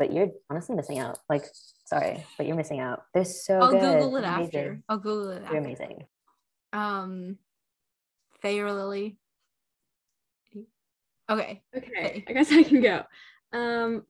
[0.00, 1.18] but you're honestly missing out.
[1.28, 1.44] Like,
[1.84, 3.02] sorry, but you're missing out.
[3.12, 3.80] They're so I'll good.
[4.00, 4.82] Google it They're after.
[4.88, 6.06] I'll Google it They're amazing.
[6.72, 7.36] Um,
[8.40, 9.18] Faye or Lily?
[11.30, 11.62] Okay.
[11.76, 13.02] Okay, I guess I can go.
[13.52, 14.04] Um,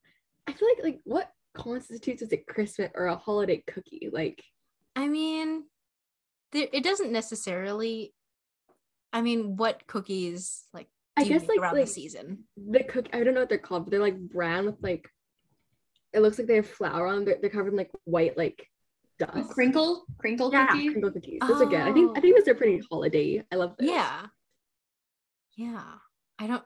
[0.47, 4.09] I feel like like what constitutes as a Christmas or a holiday cookie?
[4.13, 4.43] Like,
[4.97, 5.65] I mean,
[6.53, 8.15] there, it doesn't necessarily.
[9.13, 12.45] I mean, what cookies like I do you guess, make like- around like- the season?
[12.57, 15.11] the cook I don't know what they're called, but they're like brown with like
[16.13, 17.25] it looks like they have flour on them.
[17.25, 18.69] They're, they're covered in like white like
[19.19, 19.51] dust.
[19.51, 20.91] Crinkle, crinkle yeah, cookie.
[20.91, 21.39] crinkle cookies.
[21.47, 21.81] Those are good.
[21.81, 23.45] I think I think those are pretty holiday.
[23.53, 23.89] I love those.
[23.89, 24.27] Yeah.
[25.57, 25.85] Yeah.
[26.39, 26.65] I don't.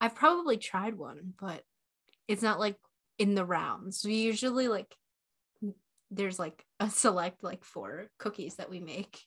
[0.00, 1.62] I've probably tried one, but
[2.28, 2.76] it's not like
[3.18, 4.04] in the rounds.
[4.04, 4.94] We usually like
[6.10, 9.20] there's like a select like four cookies that we make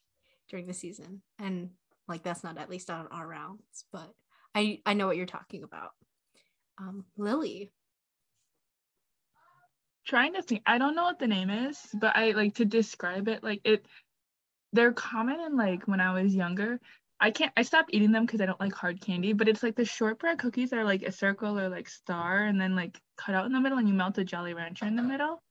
[0.50, 1.72] during the season, and
[2.08, 3.86] like that's not at least on our rounds.
[3.92, 4.12] But
[4.54, 5.92] I I know what you're talking about.
[6.78, 7.72] Um, Lily.
[10.10, 13.28] Trying to think i don't know what the name is but i like to describe
[13.28, 13.86] it like it
[14.74, 16.80] they're common in like when i was younger.
[17.22, 19.76] I can't i stopped eating them because i don't like hard candy but it's like
[19.76, 23.46] the shortbread cookies are like a circle or like star and then like cut out
[23.46, 25.44] in the middle and you melt a jolly rancher in the middle.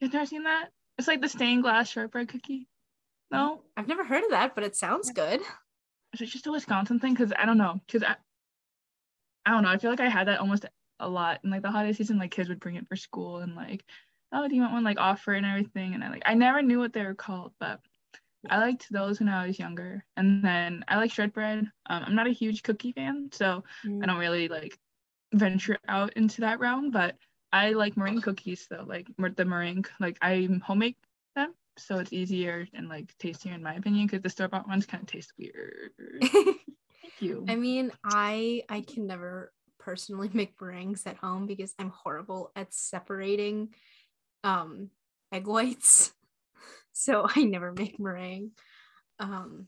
[0.00, 0.70] You've never seen that?
[0.98, 2.66] It's like the stained glass shortbread cookie.
[3.30, 3.60] No?
[3.76, 5.40] I've never heard of that, but it sounds good.
[6.14, 7.12] is it just a wisconsin thing?
[7.14, 7.80] Because i don't know.
[7.86, 8.16] Because I,
[9.44, 9.68] I don't know.
[9.68, 10.64] I feel like i had that almost
[11.02, 13.54] a lot And like the holiday season like kids would bring it for school and
[13.54, 13.84] like
[14.32, 15.94] oh do you want one like offer and everything?
[15.94, 17.80] And i like i never knew what they were called but
[18.48, 20.04] i liked those when i was younger.
[20.16, 21.70] And then i like shortbread.
[21.86, 24.78] Um, i'm not a huge cookie fan so i don't really like
[25.34, 27.16] venture out into that realm but
[27.52, 30.96] i like meringue cookies though like the meringue like i homemade
[31.34, 35.02] them so it's easier and like tastier in my opinion because the store-bought ones kind
[35.02, 35.92] of taste weird.
[36.22, 37.44] Thank you.
[37.48, 39.52] I mean, I I can never
[39.84, 43.74] personally make meringues at home because I'm horrible at separating
[44.44, 44.90] um
[45.32, 46.12] egg whites.
[46.94, 48.50] So I never make meringue.
[49.18, 49.66] Um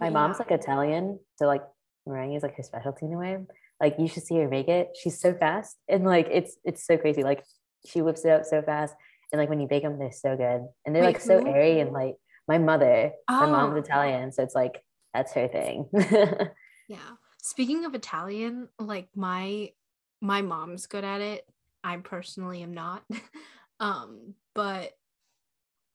[0.00, 0.46] My mom's yeah.
[0.48, 1.62] like Italian, so like
[2.06, 3.36] meringue is like her specialty in a way.
[3.80, 4.96] Like you should see her make it.
[5.00, 7.22] She's so fast, and like it's it's so crazy.
[7.22, 7.44] Like
[7.86, 8.94] she whips it up so fast,
[9.30, 11.46] and like when you bake them, they're so good, and they're Wait, like so who?
[11.46, 12.16] airy and like
[12.48, 13.12] my mother.
[13.28, 13.50] My Oh.
[13.50, 15.84] mom's Italian, so it's like that's her thing.
[16.88, 17.10] Yeah.
[17.48, 19.70] Speaking of Italian, like my
[20.20, 21.48] my mom's good at it.
[21.82, 23.04] I personally am not.
[23.80, 24.92] um, but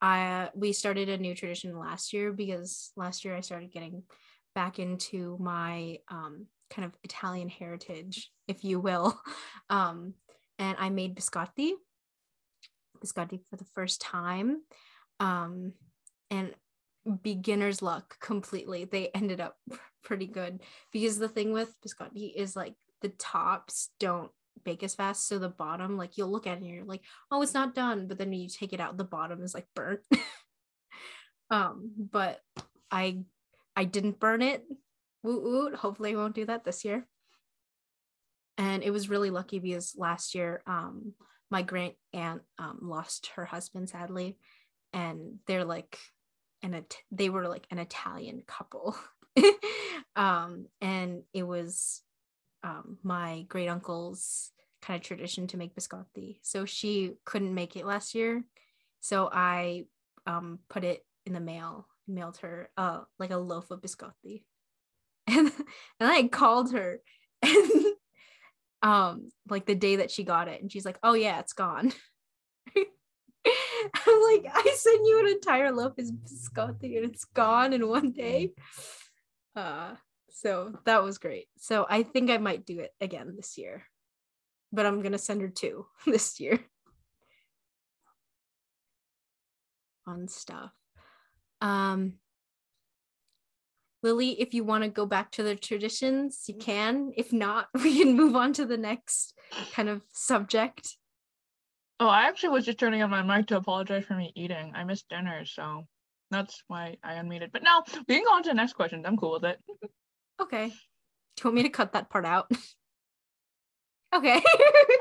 [0.01, 4.01] I we started a new tradition last year because last year I started getting
[4.55, 9.21] back into my um kind of Italian heritage, if you will.
[9.69, 10.15] Um,
[10.59, 11.71] and I made biscotti,
[13.03, 14.61] biscotti for the first time.
[15.19, 15.73] Um,
[16.29, 16.53] and
[17.21, 18.85] beginner's luck completely.
[18.85, 19.57] They ended up
[20.03, 20.61] pretty good
[20.91, 24.31] because the thing with biscotti is like the tops don't
[24.63, 25.27] bake as fast.
[25.27, 28.07] So the bottom, like you'll look at it and you're like, oh, it's not done.
[28.07, 30.01] But then you take it out, the bottom is like burnt.
[31.49, 32.39] um, but
[32.91, 33.19] I
[33.75, 34.63] I didn't burn it.
[35.23, 35.75] Woot woot.
[35.75, 37.07] Hopefully I won't do that this year.
[38.57, 41.13] And it was really lucky because last year um
[41.49, 44.37] my great aunt um lost her husband sadly.
[44.91, 45.97] And they're like
[46.61, 48.95] an It- they were like an Italian couple.
[50.15, 52.01] um, and it was
[52.63, 54.51] um, my great uncle's
[54.81, 56.39] kind of tradition to make biscotti.
[56.41, 58.43] So she couldn't make it last year,
[58.99, 59.85] so I
[60.25, 64.43] um, put it in the mail, mailed her uh, like a loaf of biscotti,
[65.27, 65.51] and
[65.99, 67.01] and I called her
[67.41, 67.85] and
[68.81, 71.91] um like the day that she got it, and she's like, "Oh yeah, it's gone."
[73.45, 78.11] I'm like, I sent you an entire loaf of biscotti and it's gone in one
[78.11, 78.53] day.
[79.55, 79.95] Uh,
[80.29, 81.47] so that was great.
[81.57, 83.83] So I think I might do it again this year,
[84.71, 86.59] but I'm gonna send her two this year.
[90.05, 90.71] Fun stuff.
[91.61, 92.15] Um,
[94.01, 97.13] Lily, if you want to go back to the traditions, you can.
[97.15, 99.33] If not, we can move on to the next
[99.71, 100.97] kind of subject.
[101.99, 104.73] Oh, I actually was just turning on my mic to apologize for me eating.
[104.75, 105.87] I missed dinner, so
[106.33, 107.51] that's why I unmuted.
[107.51, 109.05] But now we can go on to the next question.
[109.05, 109.59] I'm cool with it.
[110.41, 110.67] Okay.
[110.67, 112.51] Do you want me to cut that part out?
[114.15, 114.41] okay.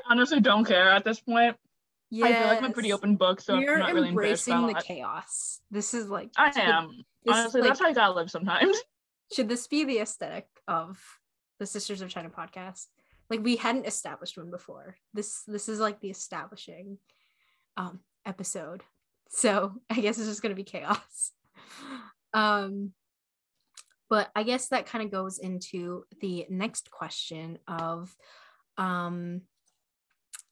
[0.09, 1.57] Honestly, don't care at this point.
[2.11, 2.27] Yeah.
[2.27, 4.75] I feel like I'm a pretty open book, so You're I'm not really embracing the
[4.75, 5.61] chaos.
[5.71, 7.05] This is like I am.
[7.25, 8.77] this, Honestly, like, that's how I gotta live sometimes.
[9.35, 10.99] should this be the aesthetic of
[11.59, 12.87] the Sisters of China podcast?
[13.31, 14.97] Like we hadn't established one before.
[15.15, 16.99] This this is like the establishing
[17.79, 18.83] um episode.
[19.33, 21.33] So I guess it's just gonna be chaos.
[22.35, 22.93] Um
[24.09, 28.17] but I guess that kind of goes into the next question of
[28.79, 29.43] um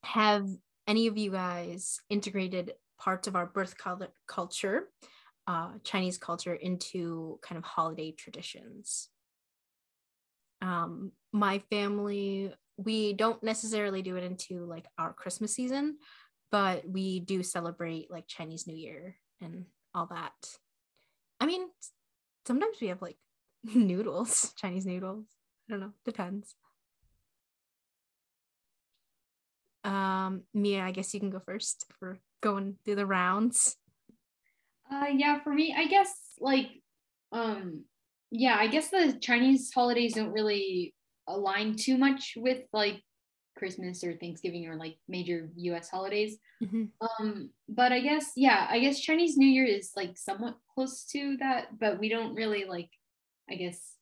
[0.04, 0.46] have
[0.86, 4.88] any of you guys integrated parts of our birth cul- culture
[5.50, 9.08] uh, Chinese culture into kind of holiday traditions.
[10.62, 15.96] Um, my family, we don't necessarily do it into like our Christmas season,
[16.51, 20.32] but we do celebrate like Chinese New Year and all that.
[21.38, 21.68] I mean,
[22.46, 23.16] sometimes we have like
[23.74, 25.26] noodles, Chinese noodles.
[25.68, 26.55] I don't know, depends.
[29.84, 33.76] Um, Mia, I guess you can go first for going through the rounds.
[34.90, 36.66] Uh, yeah, for me, I guess like,
[37.32, 37.84] um,
[38.30, 40.94] yeah, I guess the Chinese holidays don't really
[41.28, 43.03] align too much with like
[43.61, 45.88] Christmas or Thanksgiving or like major U.S.
[45.88, 46.38] holidays.
[47.00, 51.36] Um, but I guess yeah, I guess Chinese New Year is like somewhat close to
[51.38, 52.90] that, but we don't really like,
[53.48, 53.94] I guess,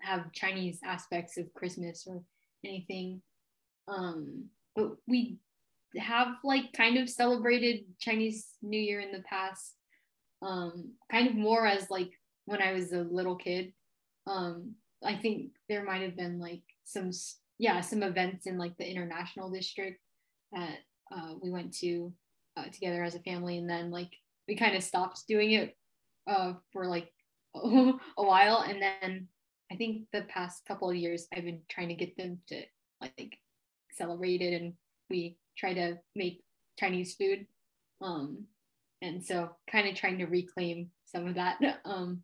[0.00, 2.22] have Chinese aspects of Christmas or
[2.64, 3.22] anything.
[3.86, 5.38] Um, but we
[5.96, 9.76] have like kind of celebrated Chinese New Year in the past
[10.42, 12.10] um kind of more as like
[12.44, 13.72] when i was a little kid
[14.26, 14.74] um
[15.04, 17.10] i think there might have been like some
[17.58, 20.00] yeah some events in like the international district
[20.52, 20.78] that
[21.12, 22.12] uh, we went to
[22.56, 23.58] uh, together as a family.
[23.58, 24.10] And then like
[24.48, 25.76] we kind of stopped doing it
[26.26, 27.12] uh, for like
[27.54, 28.64] a while.
[28.66, 29.28] And then
[29.72, 32.62] i think the past couple of years i've been trying to get them to
[33.00, 33.38] like
[33.92, 34.60] celebrate it.
[34.60, 34.74] And
[35.10, 36.42] we try to make
[36.78, 37.46] chinese food.
[38.00, 38.44] Um
[39.02, 41.58] and so kind of trying to reclaim some of that.
[41.84, 42.22] Um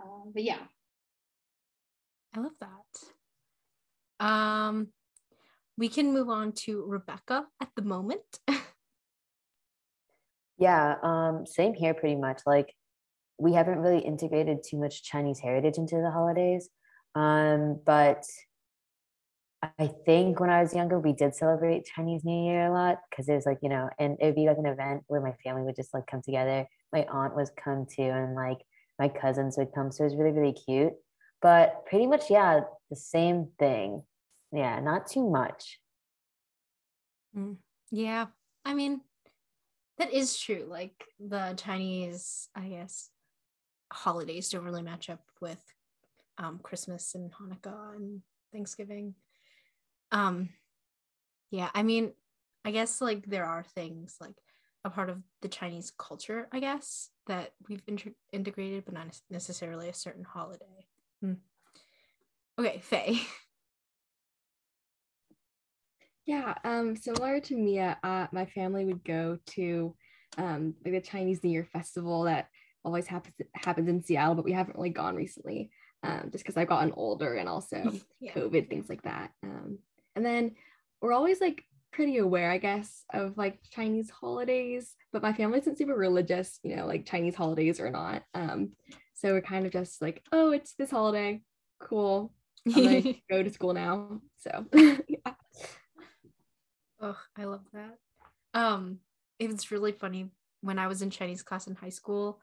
[0.00, 0.58] uh, but yeah.
[2.36, 3.23] I love that.
[4.24, 4.88] Um,
[5.76, 8.40] we can move on to Rebecca at the moment.
[10.56, 12.42] Yeah, um, same here pretty much.
[12.46, 12.72] Like
[13.38, 16.68] we haven't really integrated too much Chinese heritage into the holidays.
[17.16, 18.24] Um, but
[19.78, 23.28] I think when I was younger, we did celebrate Chinese New Year a lot because
[23.28, 25.62] it was like, you know, and it would be like an event where my family
[25.62, 26.66] would just like come together.
[26.92, 28.58] My aunt was come too, and like
[28.98, 29.90] my cousins would come.
[29.90, 30.92] So it was really, really cute.
[31.42, 32.60] But pretty much, yeah,
[32.90, 34.02] the same thing.
[34.54, 35.80] Yeah, not too much.
[37.90, 38.26] yeah,
[38.64, 39.00] I mean,
[39.98, 40.66] that is true.
[40.68, 43.10] Like the Chinese, I guess,
[43.92, 45.62] holidays don't really match up with
[46.38, 49.14] um, Christmas and Hanukkah and Thanksgiving.
[50.12, 50.50] Um,
[51.50, 52.12] yeah, I mean,
[52.64, 54.36] I guess like there are things like
[54.84, 59.88] a part of the Chinese culture, I guess, that we've inter- integrated, but not necessarily
[59.88, 60.86] a certain holiday.
[61.20, 61.34] Hmm.
[62.58, 63.20] Okay, Faye.
[66.26, 69.94] Yeah, um, similar to Mia, uh, my family would go to
[70.38, 72.48] um, like the Chinese New Year festival that
[72.84, 75.70] always happens happens in Seattle, but we haven't really gone recently,
[76.02, 78.32] um, just because I've gotten older and also Yeah.
[78.32, 79.32] COVID things like that.
[79.42, 79.78] Um,
[80.16, 80.52] and then
[81.02, 81.62] we're always like
[81.92, 86.74] pretty aware, I guess, of like Chinese holidays, but my family isn't super religious, you
[86.76, 88.22] know, like Chinese holidays or not.
[88.32, 88.72] Um,
[89.14, 91.42] so we're kind of just like, oh, it's this holiday,
[91.80, 92.32] cool.
[92.74, 94.20] I'm gonna go to school now.
[94.38, 94.64] So.
[97.00, 97.98] Oh, I love that.
[98.54, 98.98] Um,
[99.38, 100.30] it was really funny
[100.60, 102.40] when I was in Chinese class in high school.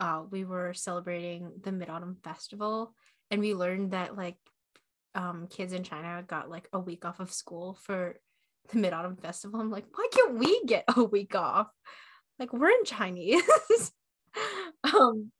[0.00, 2.94] Uh, we were celebrating the Mid Autumn Festival,
[3.30, 4.36] and we learned that like
[5.14, 8.16] um kids in China got like a week off of school for
[8.70, 9.60] the Mid Autumn Festival.
[9.60, 11.68] I'm like, why can't we get a week off?
[12.38, 13.42] Like we're in Chinese.
[14.84, 15.30] um,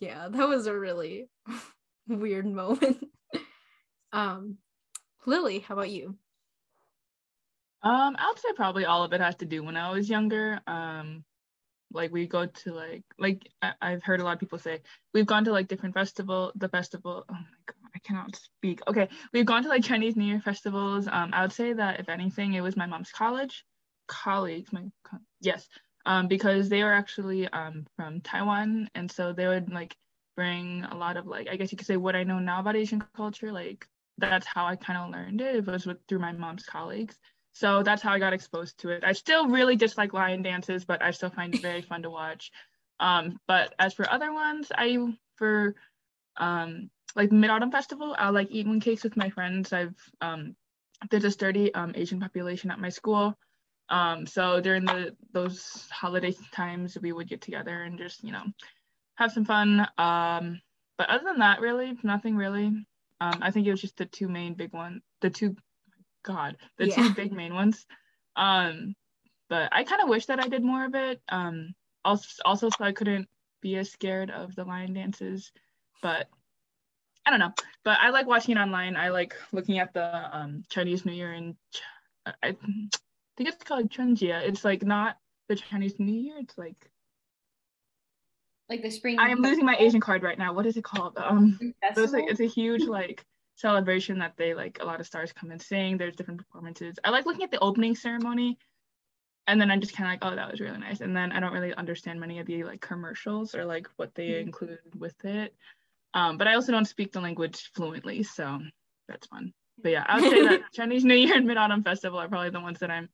[0.00, 1.28] yeah, that was a really
[2.08, 3.04] weird moment.
[4.12, 4.56] um,
[5.26, 6.16] Lily, how about you?
[7.82, 10.60] Um, I would say probably all of it has to do when I was younger.
[10.66, 11.24] Um,
[11.92, 14.82] like we go to like like I, I've heard a lot of people say
[15.14, 17.24] we've gone to like different festival, the festival.
[17.28, 18.80] Oh my god, I cannot speak.
[18.88, 21.08] Okay, we've gone to like Chinese New Year festivals.
[21.08, 23.64] Um, I would say that if anything, it was my mom's college
[24.08, 24.72] colleagues.
[24.72, 25.68] My co- yes,
[26.06, 29.96] um, because they were actually um from Taiwan, and so they would like
[30.36, 32.76] bring a lot of like I guess you could say what I know now about
[32.76, 33.52] Asian culture.
[33.52, 33.86] Like
[34.18, 35.56] that's how I kind of learned it.
[35.56, 37.18] It was with through my mom's colleagues.
[37.58, 39.02] So that's how I got exposed to it.
[39.02, 42.52] I still really dislike lion dances, but I still find it very fun to watch.
[43.00, 44.96] Um, but as for other ones, I
[45.34, 45.74] for
[46.36, 49.72] um like Mid Autumn Festival, I'll like eat moon cakes with my friends.
[49.72, 50.54] I've um
[51.10, 53.36] there's a sturdy um Asian population at my school.
[53.88, 58.44] Um, so during the those holiday times, we would get together and just you know
[59.16, 59.80] have some fun.
[59.98, 60.60] Um,
[60.96, 62.66] but other than that, really nothing really.
[63.20, 65.56] Um, I think it was just the two main big ones, the two,
[66.28, 66.94] God, the yeah.
[66.94, 67.86] two big main ones.
[68.36, 68.94] Um,
[69.48, 71.20] but I kind of wish that I did more of it.
[71.30, 71.74] Um,
[72.04, 73.26] also, also so I couldn't
[73.62, 75.50] be as scared of the lion dances,
[76.02, 76.28] but
[77.24, 77.54] I don't know.
[77.82, 78.94] But I like watching it online.
[78.94, 81.56] I like looking at the um, Chinese New Year and
[82.42, 82.54] I
[83.36, 84.46] think it's called Chunjia.
[84.46, 85.16] It's like not
[85.48, 86.36] the Chinese New Year.
[86.38, 86.90] It's like
[88.68, 89.18] like the spring.
[89.18, 90.52] I am losing my Asian card right now.
[90.52, 91.16] What is it called?
[91.16, 93.24] Um, it's like it's a huge like
[93.58, 95.98] celebration that they like a lot of stars come and sing.
[95.98, 96.96] There's different performances.
[97.04, 98.56] I like looking at the opening ceremony,
[99.48, 101.00] and then I'm just kind of like, oh, that was really nice.
[101.00, 104.28] And then I don't really understand many of the like commercials or like what they
[104.28, 104.46] mm-hmm.
[104.46, 105.54] include with it.
[106.14, 108.60] Um, but I also don't speak the language fluently, so
[109.08, 109.52] that's fun.
[109.82, 112.50] But yeah, I would say that Chinese New Year and Mid Autumn Festival are probably
[112.50, 113.08] the ones that I'm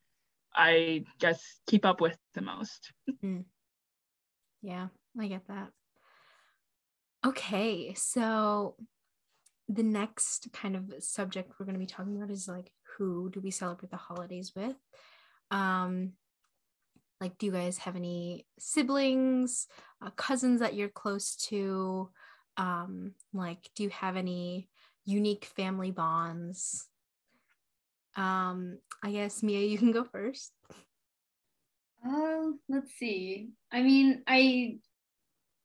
[0.55, 2.93] I guess keep up with the most.
[3.25, 3.45] Mm.
[4.63, 4.89] Yeah,
[5.19, 5.71] I get that.
[7.27, 8.77] Okay, so
[9.69, 13.41] the next kind of subject we're going to be talking about is like who do
[13.41, 14.77] we celebrate the holidays with?
[15.51, 16.13] Um
[17.21, 19.67] like do you guys have any siblings,
[20.05, 22.11] uh, cousins that you're close to?
[22.57, 24.69] Um like do you have any
[25.05, 26.87] unique family bonds?
[28.17, 30.53] Um, I guess Mia, you can go first.
[32.07, 33.51] Uh, let's see.
[33.73, 34.79] I mean, I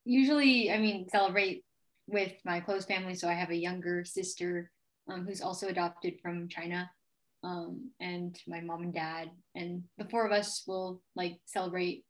[0.06, 1.64] usually, I mean, celebrate
[2.12, 3.16] with my close family.
[3.16, 4.72] So I have a younger sister
[5.10, 6.90] um, who's also adopted from China,
[7.44, 12.06] um, and my mom and dad, and the four of us will like celebrate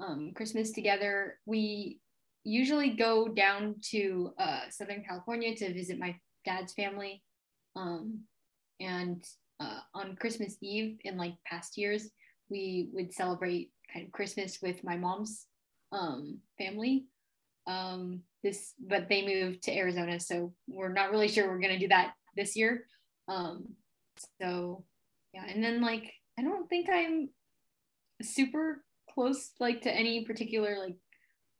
[0.00, 1.38] um, Christmas together.
[1.46, 2.00] We
[2.44, 7.22] usually go down to uh, Southern California to visit my dad's family,
[7.76, 8.20] um,
[8.80, 9.24] and
[9.60, 12.10] uh, on Christmas Eve in like past years,
[12.50, 15.46] we would celebrate kind of Christmas with my mom's
[15.92, 17.06] um, family.
[17.66, 21.88] Um, this, but they moved to Arizona, so we're not really sure we're gonna do
[21.88, 22.86] that this year.
[23.28, 23.68] Um,
[24.40, 24.84] so
[25.34, 27.28] yeah, and then like I don't think I'm
[28.22, 30.96] super close like to any particular like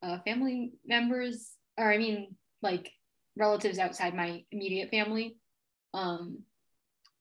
[0.01, 2.91] uh, family members, or I mean like
[3.37, 5.37] relatives outside my immediate family.
[5.93, 6.39] Um,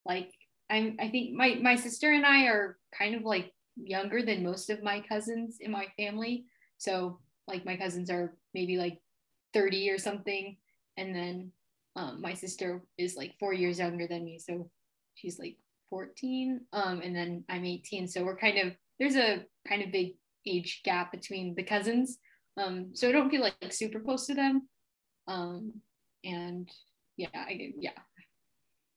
[0.04, 0.32] like
[0.70, 4.70] I'm I think my my sister and I are kind of like younger than most
[4.70, 6.46] of my cousins in my family.
[6.78, 8.98] So like my cousins are maybe like
[9.54, 10.56] 30 or something.
[10.96, 11.52] And then
[11.96, 14.70] um, my sister is like four years younger than me so
[15.14, 15.58] she's like
[15.90, 20.14] 14 um, and then i'm 18 so we're kind of there's a kind of big
[20.46, 22.18] age gap between the cousins.
[22.56, 24.68] Um, so i don't feel like, like super close to them.
[25.26, 25.72] Um,
[26.24, 26.70] and
[27.16, 27.90] yeah I, yeah.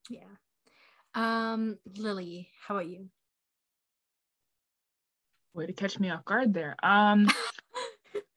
[0.10, 0.22] Yeah.
[1.16, 3.10] Um, Lily, how about you?
[5.54, 6.76] Way to catch me off guard there.
[6.84, 7.28] Um,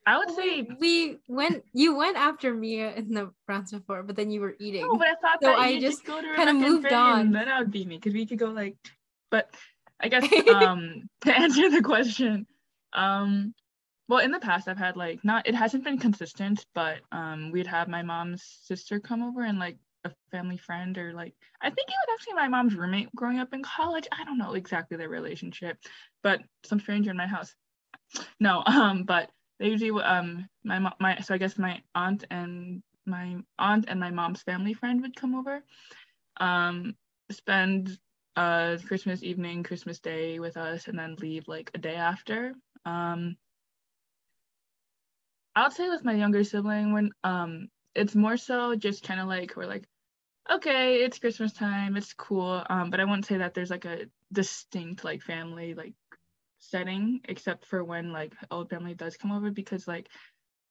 [0.09, 1.65] I would say we went.
[1.75, 4.89] You went after Mia in the rounds before, but then you were eating.
[4.89, 7.31] Oh, but I thought so that I just kind of moved on.
[7.31, 8.77] Then that would be me because we could go like.
[9.31, 9.55] But
[10.01, 12.47] I guess um to answer the question,
[12.95, 13.53] um,
[14.09, 17.67] well in the past I've had like not it hasn't been consistent, but um we'd
[17.67, 21.87] have my mom's sister come over and like a family friend or like I think
[21.87, 24.09] it was actually my mom's roommate growing up in college.
[24.11, 25.77] I don't know exactly their relationship,
[26.23, 27.55] but some stranger in my house.
[28.41, 29.29] No, um, but
[29.59, 34.11] they usually um my my so I guess my aunt and my aunt and my
[34.11, 35.63] mom's family friend would come over,
[36.39, 36.97] um,
[37.31, 37.99] spend
[38.37, 42.55] uh Christmas evening, Christmas Day with us, and then leave like a day after.
[42.85, 43.37] Um,
[45.57, 49.57] I'll say with my younger sibling when um it's more so just kind of like
[49.57, 49.89] we're like
[50.51, 54.07] okay it's christmas time it's cool um but i wouldn't say that there's like a
[54.33, 55.95] distinct like family like
[56.59, 60.09] setting except for when like old family does come over because like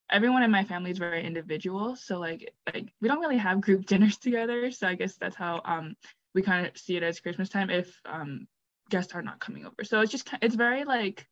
[0.10, 1.96] everyone in my family is very individual.
[1.96, 4.72] So like like we don't really have group dinners together.
[4.72, 5.96] So i guess that's how um
[6.34, 8.48] we kind of see it as christmas time if um
[8.90, 9.84] guests are not coming over.
[9.84, 11.26] So it's just it's very like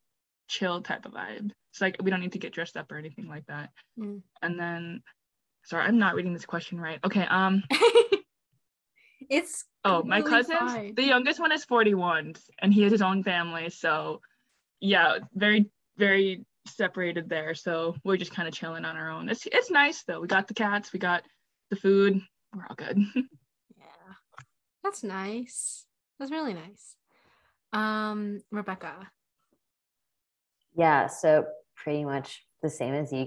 [0.47, 1.51] chill type of vibe.
[1.71, 3.69] It's like we don't need to get dressed up or anything like that.
[3.99, 4.21] Mm.
[4.41, 5.01] and then
[5.63, 6.99] sorry i'm not reading this question right.
[7.03, 7.63] Okay um
[9.29, 13.69] it's oh my cousin the youngest one is 41 and he has his own family.
[13.69, 14.21] So
[14.79, 19.29] yeah very very separated there, so we're just kind of chilling on our own.
[19.29, 20.19] It's it's nice though.
[20.19, 21.23] We got the cats, we got
[21.69, 22.21] the food.
[22.53, 22.97] We're all good.
[23.77, 24.13] yeah,
[24.83, 25.85] that's nice.
[26.19, 26.95] That's really nice.
[27.73, 29.09] Um, Rebecca.
[30.75, 31.45] Yeah, so
[31.75, 33.25] pretty much the same as you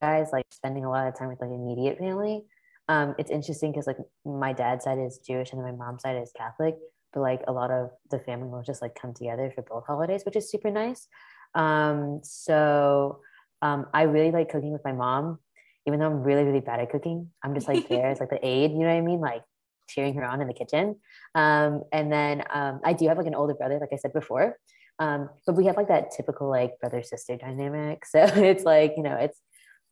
[0.00, 2.44] guys, like spending a lot of time with like immediate family.
[2.88, 6.16] Um, it's interesting because like my dad's side is Jewish and then my mom's side
[6.16, 6.76] is Catholic,
[7.12, 10.22] but like a lot of the family will just like come together for both holidays,
[10.24, 11.08] which is super nice.
[11.54, 13.20] Um, so
[13.62, 15.38] um, I really like cooking with my mom,
[15.86, 17.28] even though I'm really, really bad at cooking.
[17.42, 19.20] I'm just like there as like the aide, you know what I mean?
[19.20, 19.42] Like
[19.88, 20.96] cheering her on in the kitchen.
[21.34, 24.56] Um, and then um, I do have like an older brother, like I said before.
[24.98, 28.04] Um, but we have like that typical like brother sister dynamic.
[28.10, 29.38] So it's like, you know, it's,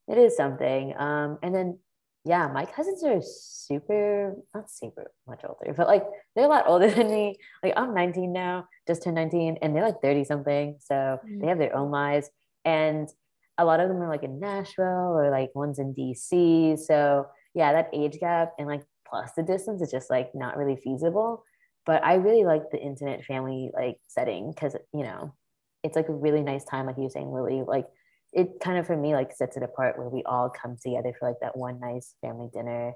[0.07, 0.95] it is something.
[0.97, 1.79] Um, and then,
[2.25, 6.05] yeah, my cousins are super, not super much older, but like
[6.35, 7.37] they're a lot older than me.
[7.63, 10.77] Like I'm 19 now, just turned 19, and they're like 30 something.
[10.81, 11.41] So mm-hmm.
[11.41, 12.31] they have their own lives.
[12.65, 13.09] And
[13.57, 16.79] a lot of them are like in Nashville or like one's in DC.
[16.79, 20.77] So yeah, that age gap and like plus the distance is just like not really
[20.77, 21.45] feasible
[21.87, 25.35] but i really like the intimate family like setting because you know
[25.83, 27.87] it's like a really nice time like you were saying lily like
[28.33, 31.29] it kind of for me like sets it apart where we all come together for
[31.29, 32.93] like that one nice family dinner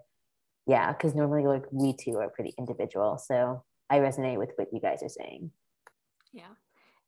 [0.67, 4.81] yeah because normally like we two are pretty individual so i resonate with what you
[4.81, 5.51] guys are saying
[6.33, 6.55] yeah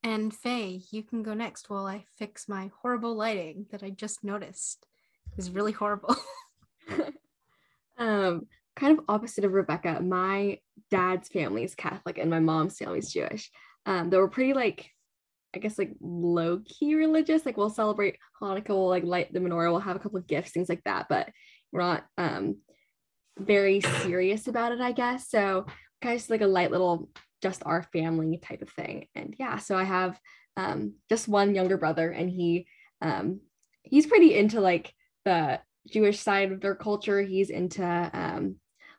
[0.02, 4.24] and faye you can go next while i fix my horrible lighting that i just
[4.24, 4.86] noticed
[5.36, 6.16] is really horrible
[7.98, 8.46] um
[8.76, 10.00] kind of opposite of Rebecca.
[10.00, 10.58] My
[10.90, 13.50] dad's family is Catholic and my mom's family is Jewish.
[13.86, 14.90] Um, they were pretty like,
[15.55, 17.46] I guess like low key religious.
[17.46, 20.52] Like we'll celebrate Hanukkah, we'll like light the menorah, we'll have a couple of gifts,
[20.52, 21.07] things like that.
[21.09, 21.30] But
[21.72, 22.57] we're not um
[23.38, 25.28] very serious about it, I guess.
[25.28, 25.66] So
[26.02, 27.09] kind of like a light little
[27.42, 29.07] just our family type of thing.
[29.14, 30.18] And yeah, so I have
[30.57, 32.66] um just one younger brother and he
[33.02, 33.40] um
[33.82, 34.94] he's pretty into like
[35.24, 37.20] the Jewish side of their culture.
[37.20, 38.57] He's into um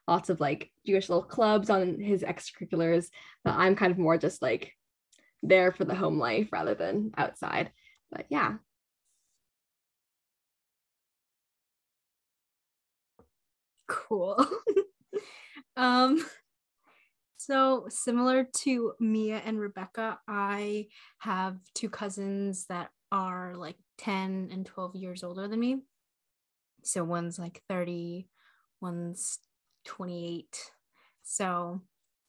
[0.08, 3.08] lots of like Jewish little clubs on his extracurriculars,
[3.44, 4.74] but I'm kind of more just like
[5.44, 7.72] there for the home life rather than outside.
[8.12, 8.56] But yeah.
[13.88, 14.46] Cool.
[15.78, 16.26] um
[17.46, 20.88] so similar to Mia and Rebecca, I
[21.20, 25.82] have two cousins that are like 10 and 12 years older than me.
[26.84, 28.28] So one's like 30,
[28.82, 29.38] one's
[29.86, 30.72] 28.
[31.22, 31.82] So,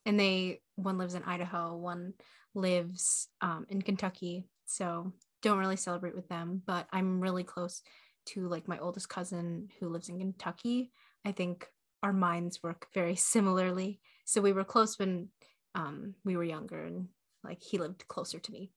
[0.05, 2.13] and they, one lives in Idaho, one
[2.57, 4.49] lives um, in Kentucky.
[4.65, 7.83] So, don't really celebrate with them, but I'm really close
[8.27, 10.91] to like my oldest cousin who lives in Kentucky.
[11.25, 11.69] I think
[12.03, 14.01] our minds work very similarly.
[14.25, 15.29] So, we were close when
[15.75, 17.09] um, we were younger and
[17.45, 18.73] like he lived closer to me.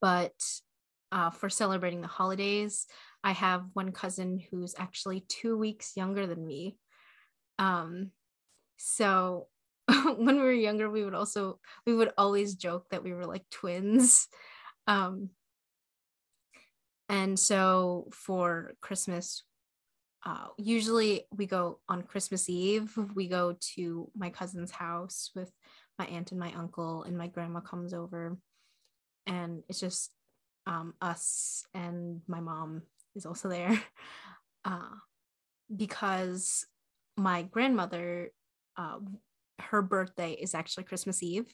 [0.00, 0.32] But
[1.10, 2.86] uh, for celebrating the holidays,
[3.22, 6.76] I have one cousin who's actually two weeks younger than me.
[7.58, 8.10] Um,
[8.78, 9.48] so
[10.16, 13.44] when we were younger, we would also we would always joke that we were like
[13.50, 14.28] twins.
[14.86, 15.30] Um,
[17.08, 19.42] and so for Christmas,
[20.24, 22.96] uh, usually we go on Christmas Eve.
[23.14, 25.52] We go to my cousin's house with
[25.98, 28.36] my aunt and my uncle, and my grandma comes over,
[29.26, 30.10] and it's just
[30.66, 32.82] um, us and my mom
[33.14, 33.80] is also there
[34.64, 34.94] uh,
[35.74, 36.66] because
[37.16, 38.30] my grandmother,
[38.76, 38.98] uh,
[39.58, 41.52] her birthday is actually Christmas Eve.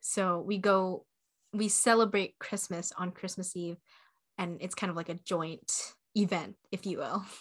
[0.00, 1.06] So we go,
[1.52, 3.76] we celebrate Christmas on Christmas Eve,
[4.38, 5.72] and it's kind of like a joint
[6.14, 7.24] event, if you will.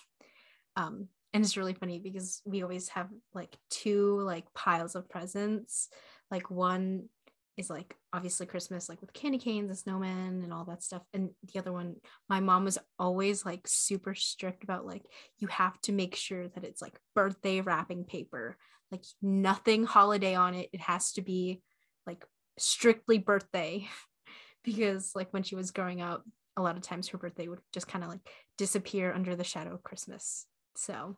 [0.75, 5.89] Um, and it's really funny because we always have like two like piles of presents.
[6.31, 7.09] Like one
[7.57, 11.03] is like obviously Christmas, like with candy canes and snowmen and all that stuff.
[11.13, 11.95] And the other one,
[12.29, 15.03] my mom was always like super strict about like,
[15.39, 18.57] you have to make sure that it's like birthday wrapping paper,
[18.93, 20.69] like nothing holiday on it.
[20.71, 21.61] It has to be
[22.05, 22.23] like
[22.57, 23.87] strictly birthday.
[24.63, 26.23] because like when she was growing up,
[26.55, 28.21] a lot of times her birthday would just kind of like
[28.57, 30.45] disappear under the shadow of Christmas.
[30.75, 31.17] So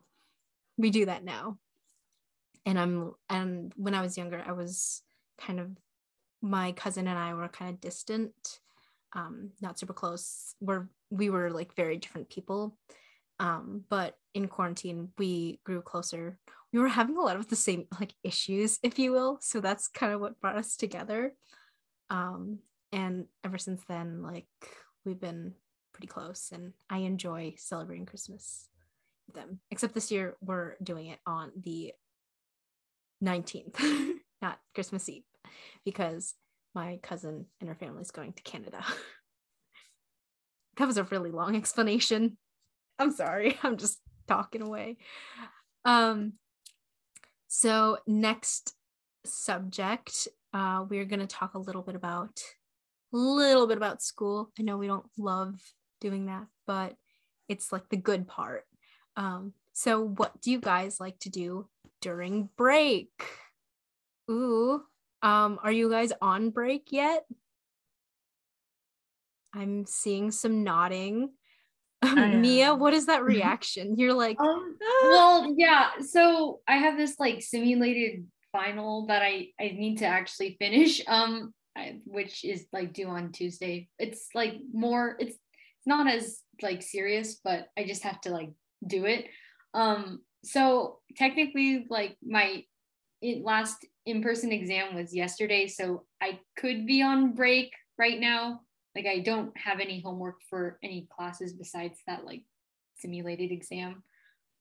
[0.78, 1.58] we do that now.
[2.64, 5.02] And I'm, and when I was younger, I was
[5.38, 5.68] kind of
[6.42, 8.32] my cousin and I were kind of distant,
[9.12, 10.54] um, not super close.
[10.60, 12.76] We're we were like very different people.
[13.38, 16.38] Um, but in quarantine, we grew closer.
[16.76, 19.38] We were having a lot of the same like issues, if you will.
[19.40, 21.32] So that's kind of what brought us together.
[22.10, 22.58] Um,
[22.92, 24.44] and ever since then, like
[25.02, 25.54] we've been
[25.94, 28.68] pretty close, and I enjoy celebrating Christmas
[29.26, 29.60] with them.
[29.70, 31.94] Except this year, we're doing it on the
[33.24, 33.80] 19th,
[34.42, 35.24] not Christmas Eve
[35.82, 36.34] because
[36.74, 38.84] my cousin and her family is going to Canada.
[40.76, 42.36] that was a really long explanation.
[42.98, 43.58] I'm sorry.
[43.62, 43.98] I'm just
[44.28, 44.98] talking away.
[45.86, 46.34] Um,
[47.48, 48.74] so next
[49.24, 52.40] subject, uh, we're going to talk a little bit about
[53.12, 54.50] a little bit about school.
[54.58, 55.60] I know we don't love
[56.00, 56.96] doing that, but
[57.48, 58.64] it's like the good part.
[59.16, 61.68] Um, so what do you guys like to do
[62.00, 63.10] during break?
[64.30, 64.82] Ooh,
[65.22, 67.24] um, are you guys on break yet?
[69.54, 71.30] I'm seeing some nodding.
[72.14, 73.96] Mia, what is that reaction?
[73.96, 75.90] You're like, um, well, yeah.
[76.00, 81.02] So I have this like simulated final that I I need to actually finish.
[81.06, 83.88] Um, I, which is like due on Tuesday.
[83.98, 85.16] It's like more.
[85.18, 88.50] It's it's not as like serious, but I just have to like
[88.86, 89.26] do it.
[89.74, 92.64] Um, so technically, like my
[93.22, 98.60] it last in-person exam was yesterday, so I could be on break right now
[98.96, 102.42] like I don't have any homework for any classes besides that like
[102.96, 104.02] simulated exam.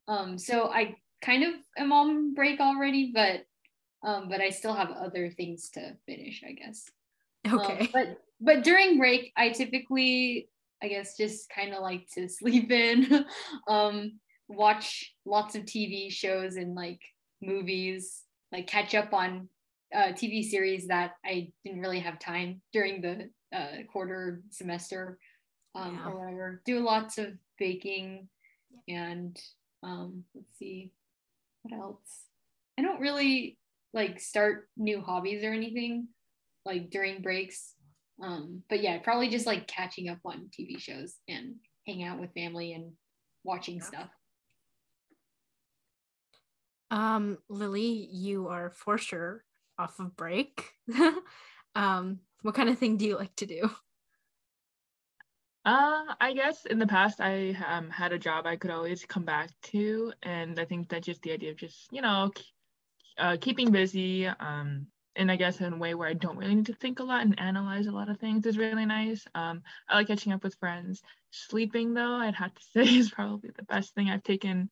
[0.09, 3.45] Um, so I kind of am on break already, but
[4.03, 6.85] um, but I still have other things to finish, I guess.
[7.47, 7.79] Okay.
[7.79, 10.49] Um, but but during break, I typically,
[10.83, 13.25] I guess, just kind of like to sleep in,
[13.69, 14.19] um,
[14.49, 16.99] watch lots of TV shows and like
[17.41, 19.47] movies, like catch up on
[19.95, 25.17] uh, TV series that I didn't really have time during the uh, quarter semester
[25.75, 26.09] um, yeah.
[26.09, 26.61] or whatever.
[26.65, 28.27] Do lots of baking
[28.87, 29.37] and
[29.83, 30.91] um, let's see
[31.63, 32.25] what else.
[32.77, 33.57] I don't really
[33.93, 36.07] like start new hobbies or anything
[36.65, 37.73] like during breaks.
[38.21, 42.33] Um, but yeah, probably just like catching up on TV shows and hanging out with
[42.33, 42.93] family and
[43.43, 43.83] watching yeah.
[43.83, 44.09] stuff.
[46.91, 49.43] Um, Lily, you are for sure
[49.77, 50.65] off of break.
[51.75, 53.69] um, what kind of thing do you like to do?
[55.65, 59.25] Uh, I guess in the past I um, had a job I could always come
[59.25, 62.31] back to, and I think that just the idea of just you know
[63.17, 66.67] uh, keeping busy, um, and I guess in a way where I don't really need
[66.67, 69.25] to think a lot and analyze a lot of things is really nice.
[69.33, 71.01] Um, I like catching up with friends.
[71.31, 74.69] Sleeping though, I'd have to say is probably the best thing I've taken.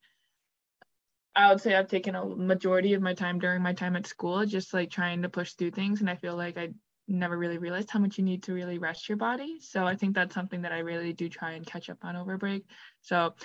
[1.35, 4.45] I would say I've taken a majority of my time during my time at school,
[4.45, 6.69] just like trying to push through things, and I feel like I
[7.07, 9.57] never really realized how much you need to really rest your body.
[9.59, 12.37] So I think that's something that I really do try and catch up on over
[12.37, 12.65] break.
[13.01, 13.35] So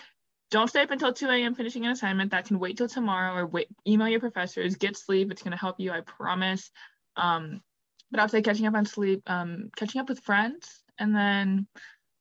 [0.50, 1.54] don't stay up until 2 a.m.
[1.54, 2.30] finishing an assignment.
[2.30, 5.30] That can wait till tomorrow or wait, email your professors, get sleep.
[5.30, 6.70] It's going to help you, I promise.
[7.16, 7.60] Um,
[8.10, 10.82] but I'll say catching up on sleep, um, catching up with friends.
[10.98, 11.66] And then,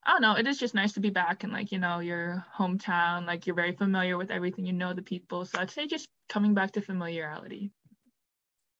[0.05, 2.45] I don't know, it is just nice to be back in like, you know, your
[2.57, 3.25] hometown.
[3.25, 5.45] Like you're very familiar with everything, you know the people.
[5.45, 7.71] So I'd say just coming back to familiarity.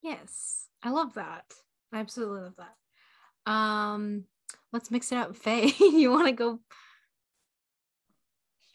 [0.01, 1.45] Yes, I love that.
[1.93, 3.51] I absolutely love that.
[3.51, 4.25] Um,
[4.73, 5.35] let's mix it up.
[5.37, 6.59] Faye, you want to go?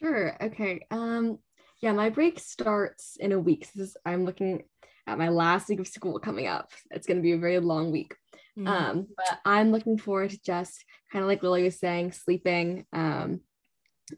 [0.01, 0.37] Sure.
[0.43, 0.87] Okay.
[0.91, 1.39] Um,
[1.81, 3.69] yeah, my break starts in a week.
[3.75, 4.65] This is, I'm looking
[5.07, 6.71] at my last week of school coming up.
[6.91, 8.15] It's going to be a very long week.
[8.59, 8.69] Mm.
[8.69, 13.41] Um, but I'm looking forward to just kind of like Lily was saying, sleeping, um,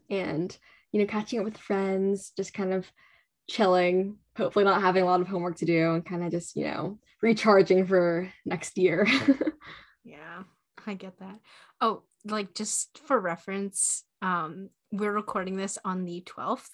[0.09, 0.55] and
[0.91, 2.89] you know, catching up with friends, just kind of
[3.49, 6.65] chilling, hopefully not having a lot of homework to do, and kind of just you
[6.65, 9.07] know recharging for next year.
[10.03, 10.43] yeah,
[10.85, 11.39] I get that.
[11.81, 16.69] Oh, like just for reference, um, we're recording this on the 12th.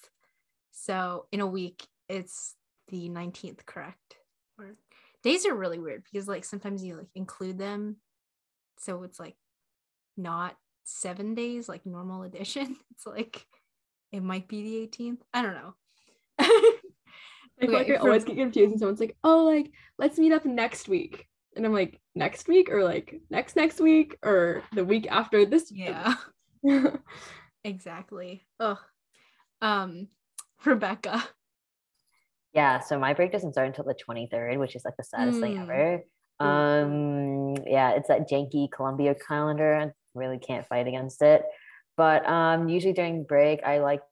[0.70, 2.54] So in a week, it's
[2.88, 4.16] the 19th, correct?
[4.58, 4.76] Or
[5.22, 7.96] days are really weird because like sometimes you like include them.
[8.78, 9.36] So it's like
[10.16, 12.76] not seven days like normal edition.
[12.92, 13.44] It's like
[14.10, 15.20] it might be the 18th.
[15.32, 15.74] I don't know.
[17.62, 20.44] I feel like I always get confused and someone's like, oh, like, let's meet up
[20.44, 21.26] next week.
[21.54, 25.70] And I'm like, next week or like next next week or the week after this.
[25.70, 26.14] Yeah.
[27.64, 28.46] exactly.
[28.58, 28.78] Oh.
[29.60, 30.08] Um,
[30.64, 31.22] Rebecca.
[32.52, 35.40] Yeah, so my break doesn't start until the 23rd, which is like the saddest mm.
[35.40, 36.02] thing ever.
[36.40, 39.74] Um, yeah, it's that janky Columbia calendar.
[39.76, 41.44] I really can't fight against it.
[41.96, 44.02] But um, usually during break, I like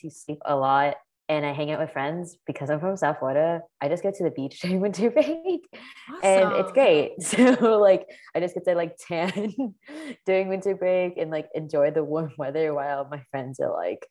[0.00, 0.96] to sleep a lot
[1.30, 3.62] and I hang out with friends because I'm from South Florida.
[3.80, 5.64] I just go to the beach during winter break,
[6.10, 6.20] awesome.
[6.24, 7.12] and it's great.
[7.20, 9.54] So like, I just get to like tan
[10.26, 14.04] during winter break and like enjoy the warm weather while my friends are like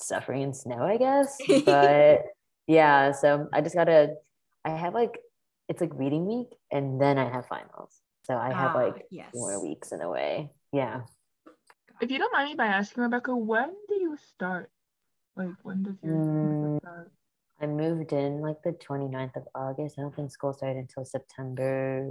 [0.00, 1.38] suffering in snow, I guess.
[1.64, 2.24] But
[2.66, 4.14] yeah, so I just gotta.
[4.64, 5.20] I have like
[5.68, 7.94] it's like reading week, and then I have finals.
[8.24, 9.30] So I have ah, like yes.
[9.32, 10.50] more weeks in a way.
[10.72, 11.02] Yeah.
[12.00, 14.70] If you don't mind me by asking, Rebecca, when do you start?
[15.38, 17.12] Like, when does your mm, start?
[17.60, 19.96] I moved in like the 29th of August.
[19.98, 22.10] I don't think school started until September.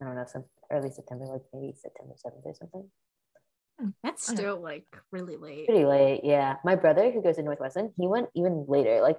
[0.00, 2.90] I don't know, some early September, like maybe September 7th or something.
[4.02, 4.36] That's Okay.
[4.36, 5.66] still like really late.
[5.66, 6.56] Pretty late, yeah.
[6.64, 9.00] My brother who goes to Northwestern, he went even later.
[9.00, 9.18] Like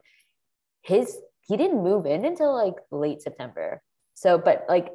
[0.84, 1.18] his
[1.48, 3.82] he didn't move in until like late September.
[4.14, 4.90] So, but like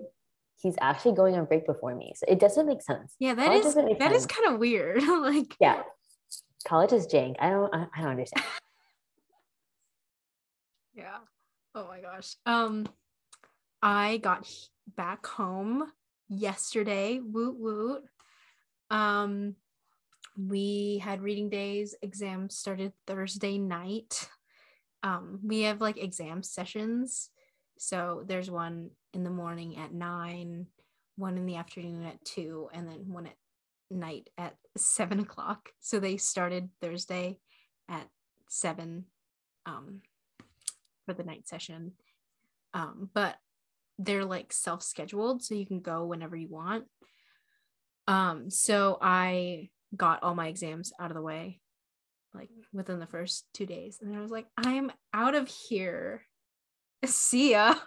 [0.60, 2.12] he's actually going on break before me.
[2.14, 3.14] So it doesn't make sense.
[3.18, 5.02] Yeah, that College is doesn't make that is kind of weird.
[5.02, 5.82] like Yeah.
[6.62, 7.36] College is jank.
[7.38, 8.44] I don't I, I don't understand.
[10.94, 11.18] Yeah.
[11.74, 12.36] Oh my gosh.
[12.44, 12.86] Um,
[13.80, 14.46] I got
[14.94, 15.90] back home
[16.28, 17.18] yesterday.
[17.18, 18.02] Woot woot.
[18.90, 19.56] Um,
[20.36, 21.94] we had reading days.
[22.02, 24.28] Exams started Thursday night.
[25.02, 27.30] Um, we have like exam sessions.
[27.78, 30.66] So there's one in the morning at nine,
[31.16, 33.36] one in the afternoon at two, and then one at
[33.92, 35.70] night at seven o'clock.
[35.80, 37.38] So they started Thursday
[37.88, 38.08] at
[38.48, 39.04] seven.
[39.66, 40.02] Um,
[41.06, 41.92] for the night session.
[42.74, 43.36] Um, but
[43.98, 46.84] they're like self-scheduled, so you can go whenever you want.
[48.08, 51.60] Um, so I got all my exams out of the way
[52.34, 53.98] like within the first two days.
[54.00, 56.22] And I was like, I'm out of here.
[57.04, 57.74] See ya.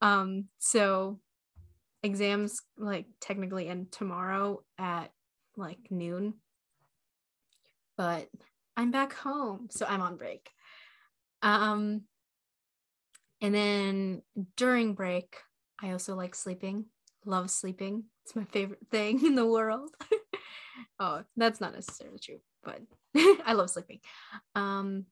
[0.00, 1.18] Um, so
[2.02, 5.12] exams like technically end tomorrow at
[5.56, 6.34] like noon.
[7.96, 8.28] But
[8.76, 10.50] I'm back home, so I'm on break.
[11.42, 12.02] Um
[13.40, 14.22] and then
[14.56, 15.36] during break,
[15.80, 16.86] I also like sleeping.
[17.24, 18.04] Love sleeping.
[18.24, 19.90] It's my favorite thing in the world.
[21.00, 22.80] oh, that's not necessarily true, but
[23.16, 24.00] I love sleeping.
[24.54, 25.06] Um,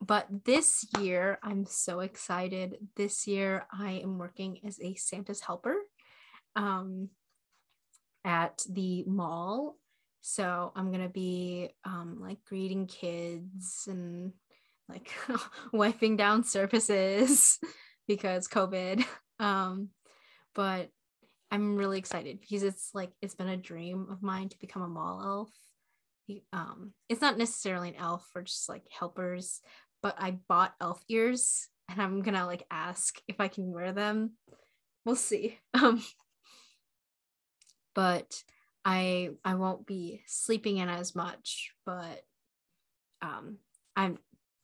[0.00, 2.76] but this year, I'm so excited.
[2.96, 5.76] This year, I am working as a Santa's helper
[6.56, 7.08] um,
[8.24, 9.76] at the mall.
[10.20, 14.32] So I'm gonna be um, like greeting kids and
[14.88, 15.10] like
[15.72, 17.58] wiping down surfaces
[18.08, 19.04] because COVID.
[19.40, 19.88] Um,
[20.54, 20.90] but
[21.50, 24.88] I'm really excited because it's like it's been a dream of mine to become a
[24.88, 26.40] mall elf.
[26.52, 29.60] Um, it's not necessarily an elf or just like helpers,
[30.00, 34.34] but I bought elf ears and I'm gonna like ask if I can wear them.
[35.04, 35.58] We'll see.
[35.74, 36.04] Um,
[37.94, 38.42] but
[38.84, 42.24] I I won't be sleeping in as much, but
[43.20, 43.58] um,
[43.96, 44.18] I'm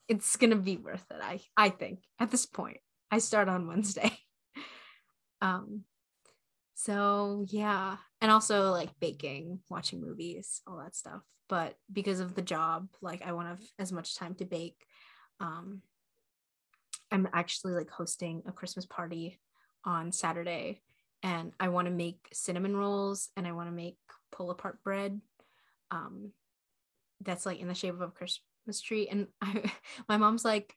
[0.09, 1.20] it's gonna be worth it.
[1.22, 2.79] I I think at this point.
[3.11, 4.18] I start on Wednesday.
[5.41, 5.85] um
[6.74, 7.97] so yeah.
[8.20, 11.22] And also like baking, watching movies, all that stuff.
[11.49, 14.85] But because of the job, like I won't have as much time to bake.
[15.41, 15.83] Um
[17.11, 19.41] I'm actually like hosting a Christmas party
[19.85, 20.83] on Saturday
[21.23, 23.97] and I want to make cinnamon rolls and I want to make
[24.33, 25.21] pull apart bread.
[25.91, 26.33] Um
[27.21, 29.09] that's like in the shape of a Christmas tree.
[29.09, 29.73] And I,
[30.09, 30.75] my mom's like,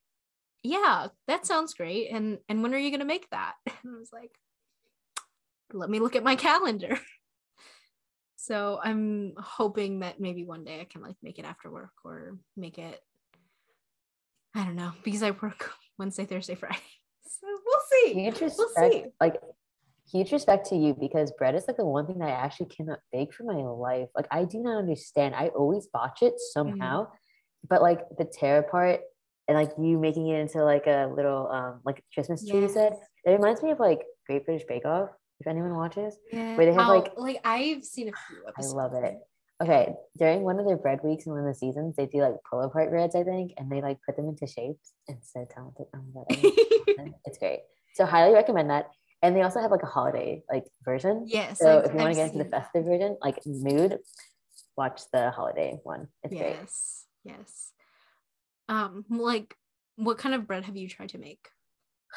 [0.63, 2.09] yeah, that sounds great.
[2.11, 3.53] And and when are you gonna make that?
[3.83, 4.31] And I was like,
[5.73, 6.97] let me look at my calendar.
[8.41, 12.39] So I'm hoping that maybe one day I can like make it after work or
[12.57, 12.99] make it.
[14.55, 15.69] I don't know because I work
[15.99, 16.79] Wednesday, Thursday, Friday.
[17.27, 18.31] So we'll see.
[18.41, 19.05] We'll see.
[19.19, 19.35] like
[20.11, 22.99] huge respect to you because bread is like the one thing that I actually cannot
[23.11, 24.09] bake for my life.
[24.15, 25.35] Like I do not understand.
[25.35, 27.07] I always botch it somehow,
[27.67, 29.01] but like the tear apart
[29.47, 32.93] and like you making it into like a little um like Christmas tree you said,
[33.25, 35.09] it reminds me of like Great British Bake Off.
[35.39, 36.55] If anyone watches, Yeah.
[36.55, 39.15] Where they have, like- like I've seen a few of I love it.
[39.59, 42.33] Okay, during one of their bread weeks in one of the seasons, they do like
[42.49, 44.93] pull apart breads, I think, and they like put them into shapes.
[45.07, 45.85] It's so talented.
[45.95, 47.13] Oh my god, I love it.
[47.25, 47.59] it's great.
[47.93, 48.89] So highly recommend that.
[49.21, 51.25] And they also have like a holiday like version.
[51.27, 51.59] yes.
[51.59, 52.63] So I've- if you want to get into the that.
[52.63, 53.99] festive version, like mood,
[54.75, 56.07] watch the holiday one.
[56.23, 56.55] It's great.
[56.59, 57.05] Yes.
[57.23, 57.71] Yes.
[58.67, 59.55] Um, like
[59.97, 61.47] what kind of bread have you tried to make?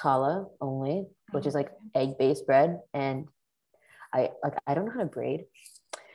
[0.03, 1.77] Challah only, which is like Okay.
[2.11, 3.27] egg based bread, and
[4.13, 5.45] I like I don't know how to braid,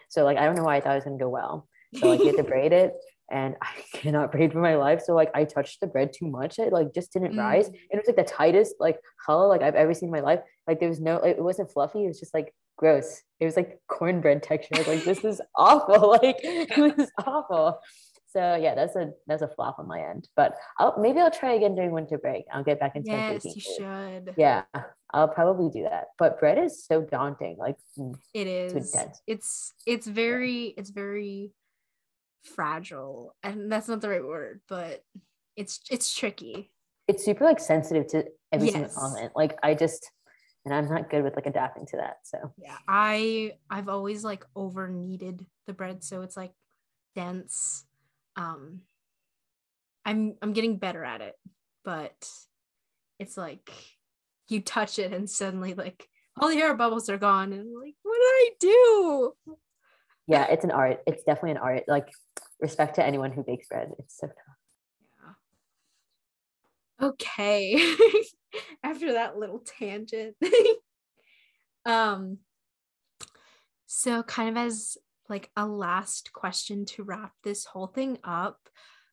[0.10, 1.68] so like I don't know why I thought it was gonna go well.
[1.96, 2.94] So like you have to braid it,
[3.32, 5.01] and I cannot braid for my life.
[5.01, 7.69] So like I touched the bread too much, it like just didn't rise.
[7.69, 7.73] Mm.
[7.73, 10.41] And it was like the tightest like challah like I've ever seen in my life.
[10.67, 12.05] Like there was no, it wasn't fluffy.
[12.05, 13.21] It was just like gross.
[13.39, 14.75] It was like cornbread texture.
[14.75, 16.17] I was like this is awful.
[16.21, 17.80] Like it was awful.
[18.32, 20.27] So yeah, that's a that's a flop on my end.
[20.36, 22.45] But I'll maybe I'll try again during winter break.
[22.53, 23.53] I'll get back into yes, baking.
[23.55, 24.34] you should.
[24.38, 24.63] Yeah,
[25.11, 26.07] I'll probably do that.
[26.19, 27.57] But bread is so daunting.
[27.57, 27.77] Like,
[28.34, 28.95] It is.
[29.25, 31.51] It's it's very it's very
[32.44, 35.04] fragile, and that's not the right word, but
[35.56, 36.72] it's it's tricky.
[37.08, 38.98] it's super like sensitive to every single Yes.
[38.98, 39.32] element.
[39.36, 40.12] Like, I just,
[40.66, 42.18] and I'm not good with like adapting to that.
[42.24, 46.54] So Yeah, I I've always like over kneaded the bread, so it's like
[47.16, 47.86] dense.
[48.36, 48.82] Um,
[50.06, 51.36] I'm I'm getting better at it,
[51.84, 52.30] but
[53.20, 53.72] it's like
[54.48, 56.08] you touch it and suddenly like
[56.40, 59.34] all the air bubbles are gone, and like what did I do?
[60.30, 61.01] Yeah, it's an art.
[61.07, 61.84] It's definitely an art.
[61.88, 62.07] Like
[62.61, 63.91] respect to anyone who bakes bread.
[63.97, 64.36] It's so tough.
[67.01, 67.07] Yeah.
[67.07, 67.95] Okay.
[68.84, 70.36] After that little tangent.
[71.86, 72.38] um
[73.88, 74.97] so kind of as
[75.30, 78.59] like a last question to wrap this whole thing up,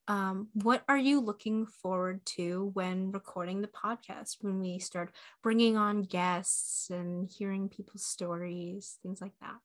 [0.08, 5.12] um, what are you looking forward to when recording the podcast when we start
[5.42, 9.56] bringing on guests and hearing people's stories things like that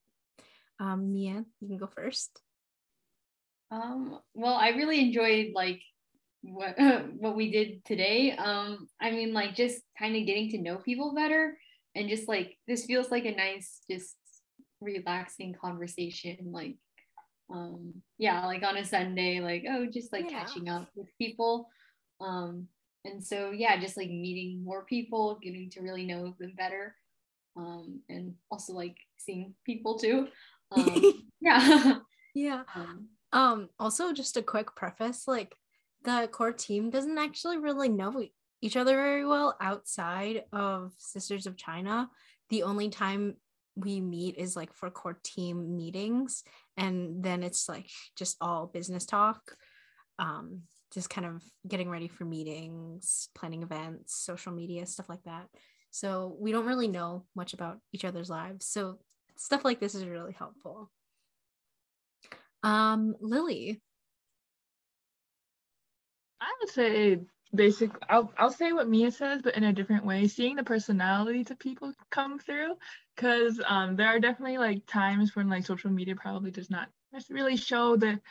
[0.82, 2.42] um, mia you can go first.
[3.70, 5.82] Um, well i really enjoyed like
[6.42, 6.76] what
[7.20, 8.32] what we did today.
[8.32, 11.58] Um i mean like just kind of getting to know people better
[11.96, 14.16] and just like this feels like a nice just
[14.80, 16.76] relaxing conversation like
[17.54, 20.40] um yeah like on a sunday like oh just like yeah.
[20.44, 21.70] catching up with people.
[22.20, 22.68] Um
[23.04, 26.96] and so yeah just like meeting more people getting to really know them better.
[27.56, 30.28] Um and also like seeing people too
[30.72, 31.96] um yeah.
[32.34, 32.64] Yeah.
[32.76, 35.54] Um, um also just a quick preface like
[36.06, 38.24] the core team doesn't actually really know
[38.62, 42.10] each other very well outside of sisters of china.
[42.50, 43.36] The only time
[43.76, 46.44] we meet is like for core team meetings
[46.78, 49.42] and then it's like just all business talk.
[50.20, 50.62] Um
[50.94, 55.48] just kind of getting ready for meetings planning events social media stuff like that.
[55.92, 58.66] So we don't really know much about each other's lives.
[58.68, 59.00] So
[59.42, 60.90] stuff like this is really helpful.
[62.64, 63.82] Um lily.
[66.40, 67.22] I would say
[67.54, 71.52] basic I'll, I'll say what mia says but in a different way seeing the personalities
[71.52, 72.76] of people come through
[73.16, 76.88] because um, there are definitely like times when like social media probably does not
[77.30, 78.22] really show the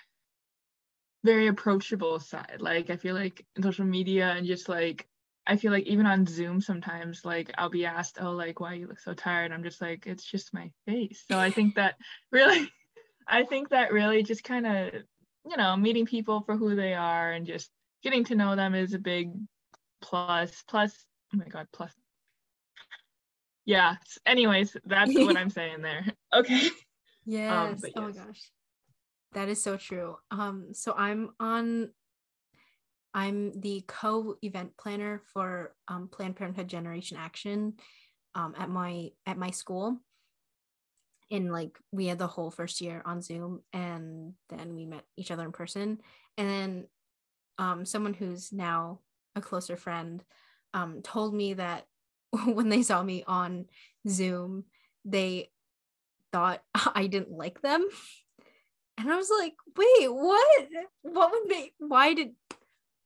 [1.23, 2.59] very approachable side.
[2.61, 5.10] Like i feel like social media and just like
[5.51, 8.87] i feel like even on zoom sometimes like i'll be asked oh like why you
[8.87, 11.97] look so tired i'm just like it's just my face so i think that
[12.33, 12.71] really
[13.29, 14.95] i think that really just kind of
[15.49, 17.71] you know meeting people for who they are and just
[18.03, 19.33] getting to know them is a big
[20.01, 20.63] plus.
[20.69, 21.93] Plus, oh my God, plus.
[23.65, 23.97] Yeah.
[24.27, 26.07] Anyways, that's what I'm saying there.
[26.35, 26.69] Okay.
[27.25, 27.53] Yes.
[27.53, 27.93] Um, yes.
[27.97, 28.51] Oh my gosh.
[29.33, 30.17] That is so true.
[30.31, 31.91] Um, so I'm on
[33.13, 37.75] I'm the co-event planner for um, Planned Parenthood Generation Action
[38.35, 39.99] um, at my at my school.
[41.29, 45.31] In like we had the whole first year on Zoom, and then we met each
[45.31, 46.01] other in person.
[46.37, 46.87] And then
[47.59, 49.01] um, someone who's now
[49.37, 50.25] a closer friend
[50.75, 51.87] um, told me that
[52.47, 53.67] when they saw me on
[54.09, 54.65] Zoom,
[55.05, 55.51] they
[56.33, 57.87] thought I didn't like them.
[58.99, 60.69] And I was like, wait, what?
[61.03, 62.33] What would make, why did,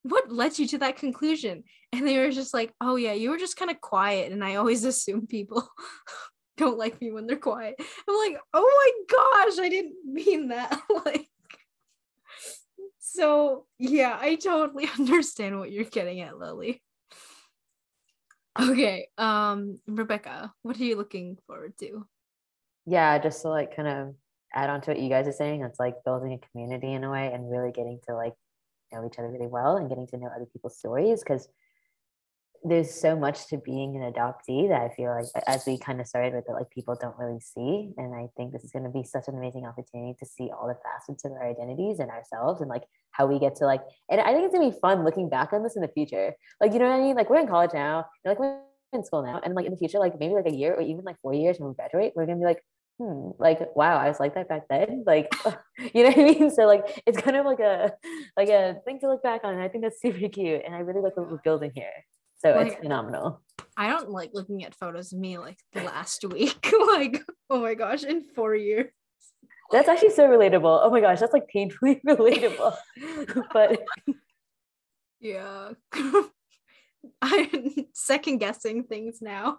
[0.05, 1.65] what led you to that conclusion?
[1.93, 4.33] And they were just like, oh, yeah, you were just kind of quiet.
[4.33, 5.67] And I always assume people
[6.57, 7.75] don't like me when they're quiet.
[7.79, 10.79] I'm like, oh my gosh, I didn't mean that.
[11.05, 11.27] like,
[13.01, 16.83] so yeah, I totally understand what you're getting at, Lily.
[18.61, 22.07] Okay, um, Rebecca, what are you looking forward to?
[22.87, 24.15] Yeah, just to like kind of
[24.55, 27.11] add on to what you guys are saying, it's like building a community in a
[27.11, 28.35] way and really getting to like
[28.95, 31.49] know each other really well and getting to know other people's stories because
[32.67, 36.07] there's so much to being an adoptee that I feel like as we kind of
[36.07, 37.93] started with it, like people don't really see.
[37.99, 40.67] And I think this is going to be such an amazing opportunity to see all
[40.67, 44.19] the facets of our identities and ourselves and like how we get to like, and
[44.19, 46.35] I think it's gonna be fun looking back on this in the future.
[46.61, 47.17] Like, you know what I mean?
[47.17, 48.59] Like we're in college now, like we're
[48.95, 49.41] in school now.
[49.45, 51.59] And like in the future, like maybe like a year or even like four years
[51.59, 52.63] when we graduate, we're gonna be like,
[52.99, 55.05] hmm, like wow, I was like that back then.
[55.07, 55.35] Like,
[55.95, 56.51] you know what I mean?
[56.51, 57.93] So like it's kind of like a
[58.37, 59.55] like a thing to look back on.
[59.55, 60.63] And I think that's super cute.
[60.65, 61.93] And I really like what we're building here.
[62.39, 63.41] So like, it's phenomenal.
[63.77, 66.73] I don't like looking at photos of me like the last week.
[66.89, 68.91] like, oh my gosh, in four years.
[69.71, 70.81] That's actually so relatable.
[70.83, 72.77] Oh my gosh, that's like painfully relatable.
[73.53, 73.83] but
[75.21, 75.71] yeah.
[77.23, 79.59] I'm second guessing things now.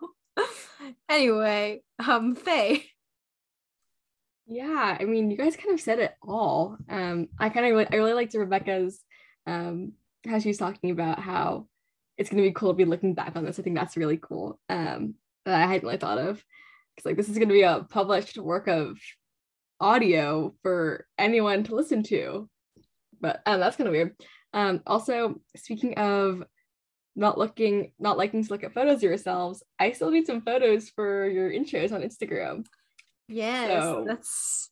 [1.10, 2.86] anyway, um Faye.
[4.48, 6.78] Yeah, I mean, you guys kind of said it all.
[6.88, 9.02] Um, I kind of I really liked Rebecca's
[9.48, 9.94] um
[10.28, 11.68] how she was talking about how
[12.18, 13.60] it's going to be cool to be looking back on this.
[13.60, 14.60] I think that's really cool.
[14.70, 15.16] Um,
[15.46, 16.44] that I hadn't really thought of
[16.96, 18.98] because like this is going to be a published work of
[19.80, 22.50] audio for anyone to listen to.
[23.20, 24.16] But um, that's kind of weird.
[24.54, 26.44] Um, also, speaking of
[27.16, 30.90] not looking, not liking to look at photos of yourselves, I still need some photos
[30.90, 32.66] for your intros on Instagram.
[33.28, 34.70] Yes, so, that's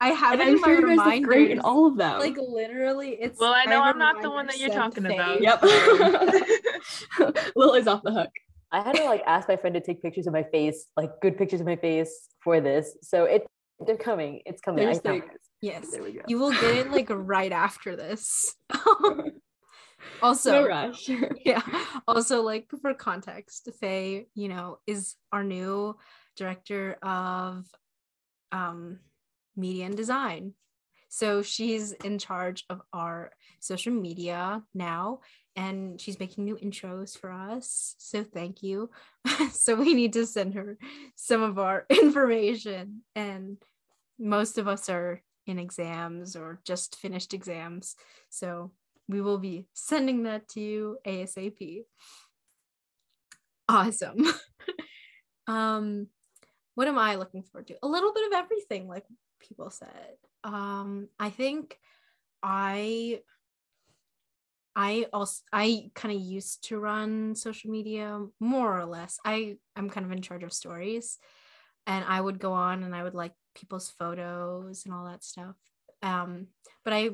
[0.00, 1.26] I have it in my sure reminders.
[1.26, 2.18] great in all of them.
[2.18, 3.38] Like literally, it's.
[3.40, 5.40] Well, I know I'm not the one that you're talking about.
[5.40, 5.62] Yep.
[7.56, 8.30] Lily's off the hook.
[8.70, 11.36] I had to like ask my friend to take pictures of my face, like good
[11.36, 12.96] pictures of my face for this.
[13.02, 13.46] So it
[13.86, 14.40] they're coming.
[14.46, 14.84] It's coming.
[14.84, 15.38] There's I like- promise.
[15.60, 15.90] Yes.
[15.92, 16.22] There we go.
[16.26, 18.56] You will get it like right after this.
[20.22, 21.08] also, no rush.
[21.44, 21.62] yeah.
[22.08, 25.96] Also, like for context, Faye, you know, is our new
[26.36, 27.66] director of
[28.50, 28.98] um
[29.56, 30.54] media and design.
[31.08, 35.20] So she's in charge of our social media now
[35.54, 37.94] and she's making new intros for us.
[37.98, 38.90] So thank you.
[39.52, 40.78] so we need to send her
[41.14, 43.58] some of our information and
[44.18, 47.94] most of us are in exams or just finished exams.
[48.30, 48.72] So
[49.08, 51.82] we will be sending that to you ASAP.
[53.68, 54.26] Awesome.
[55.46, 56.06] um
[56.74, 57.76] what am I looking forward to?
[57.82, 59.04] A little bit of everything like
[59.40, 60.16] people said.
[60.44, 61.78] Um I think
[62.42, 63.20] I
[64.74, 69.18] I also I kind of used to run social media more or less.
[69.24, 71.18] I I'm kind of in charge of stories
[71.86, 75.56] and I would go on and I would like people's photos and all that stuff.
[76.02, 76.48] Um
[76.84, 77.10] but I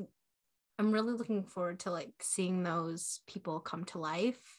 [0.78, 4.58] I'm really looking forward to like seeing those people come to life.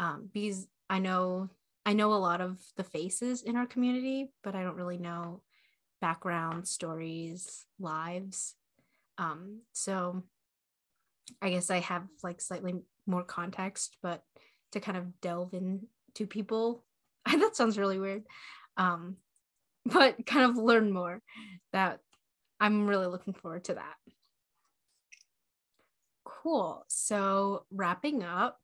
[0.00, 1.48] Um because I know
[1.86, 5.42] I know a lot of the faces in our community, but I don't really know
[6.02, 8.54] background stories, lives.
[9.16, 10.24] Um so
[11.40, 12.74] I guess I have like slightly
[13.06, 14.22] more context, but
[14.72, 16.84] to kind of delve into people,
[17.30, 18.24] that sounds really weird.
[18.76, 19.16] Um,
[19.86, 21.22] but kind of learn more
[21.72, 22.00] that
[22.58, 23.94] I'm really looking forward to that.
[26.24, 26.84] Cool.
[26.88, 28.58] So, wrapping up,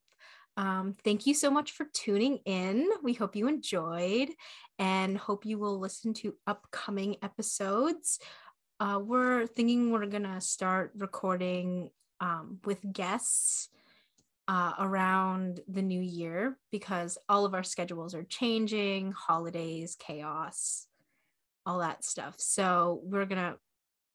[0.56, 2.88] um, thank you so much for tuning in.
[3.02, 4.30] We hope you enjoyed
[4.78, 8.18] and hope you will listen to upcoming episodes.
[8.78, 11.90] Uh, we're thinking we're going to start recording
[12.20, 13.68] um, with guests
[14.48, 20.86] uh, around the new year because all of our schedules are changing, holidays, chaos,
[21.64, 22.34] all that stuff.
[22.38, 23.56] So we're going to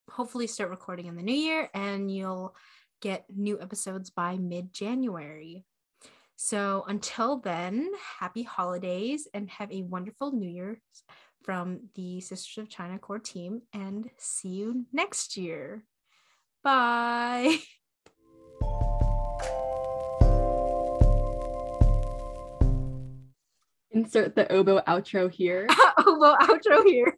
[0.10, 2.56] hopefully start recording in the new year and you'll
[3.02, 5.66] get new episodes by mid January.
[6.40, 10.80] So until then, happy holidays and have a wonderful new year
[11.44, 15.84] from the Sisters of China core team and see you next year.
[16.64, 17.58] Bye.
[23.90, 25.66] Insert the oboe outro here.
[25.98, 27.18] oboe outro here.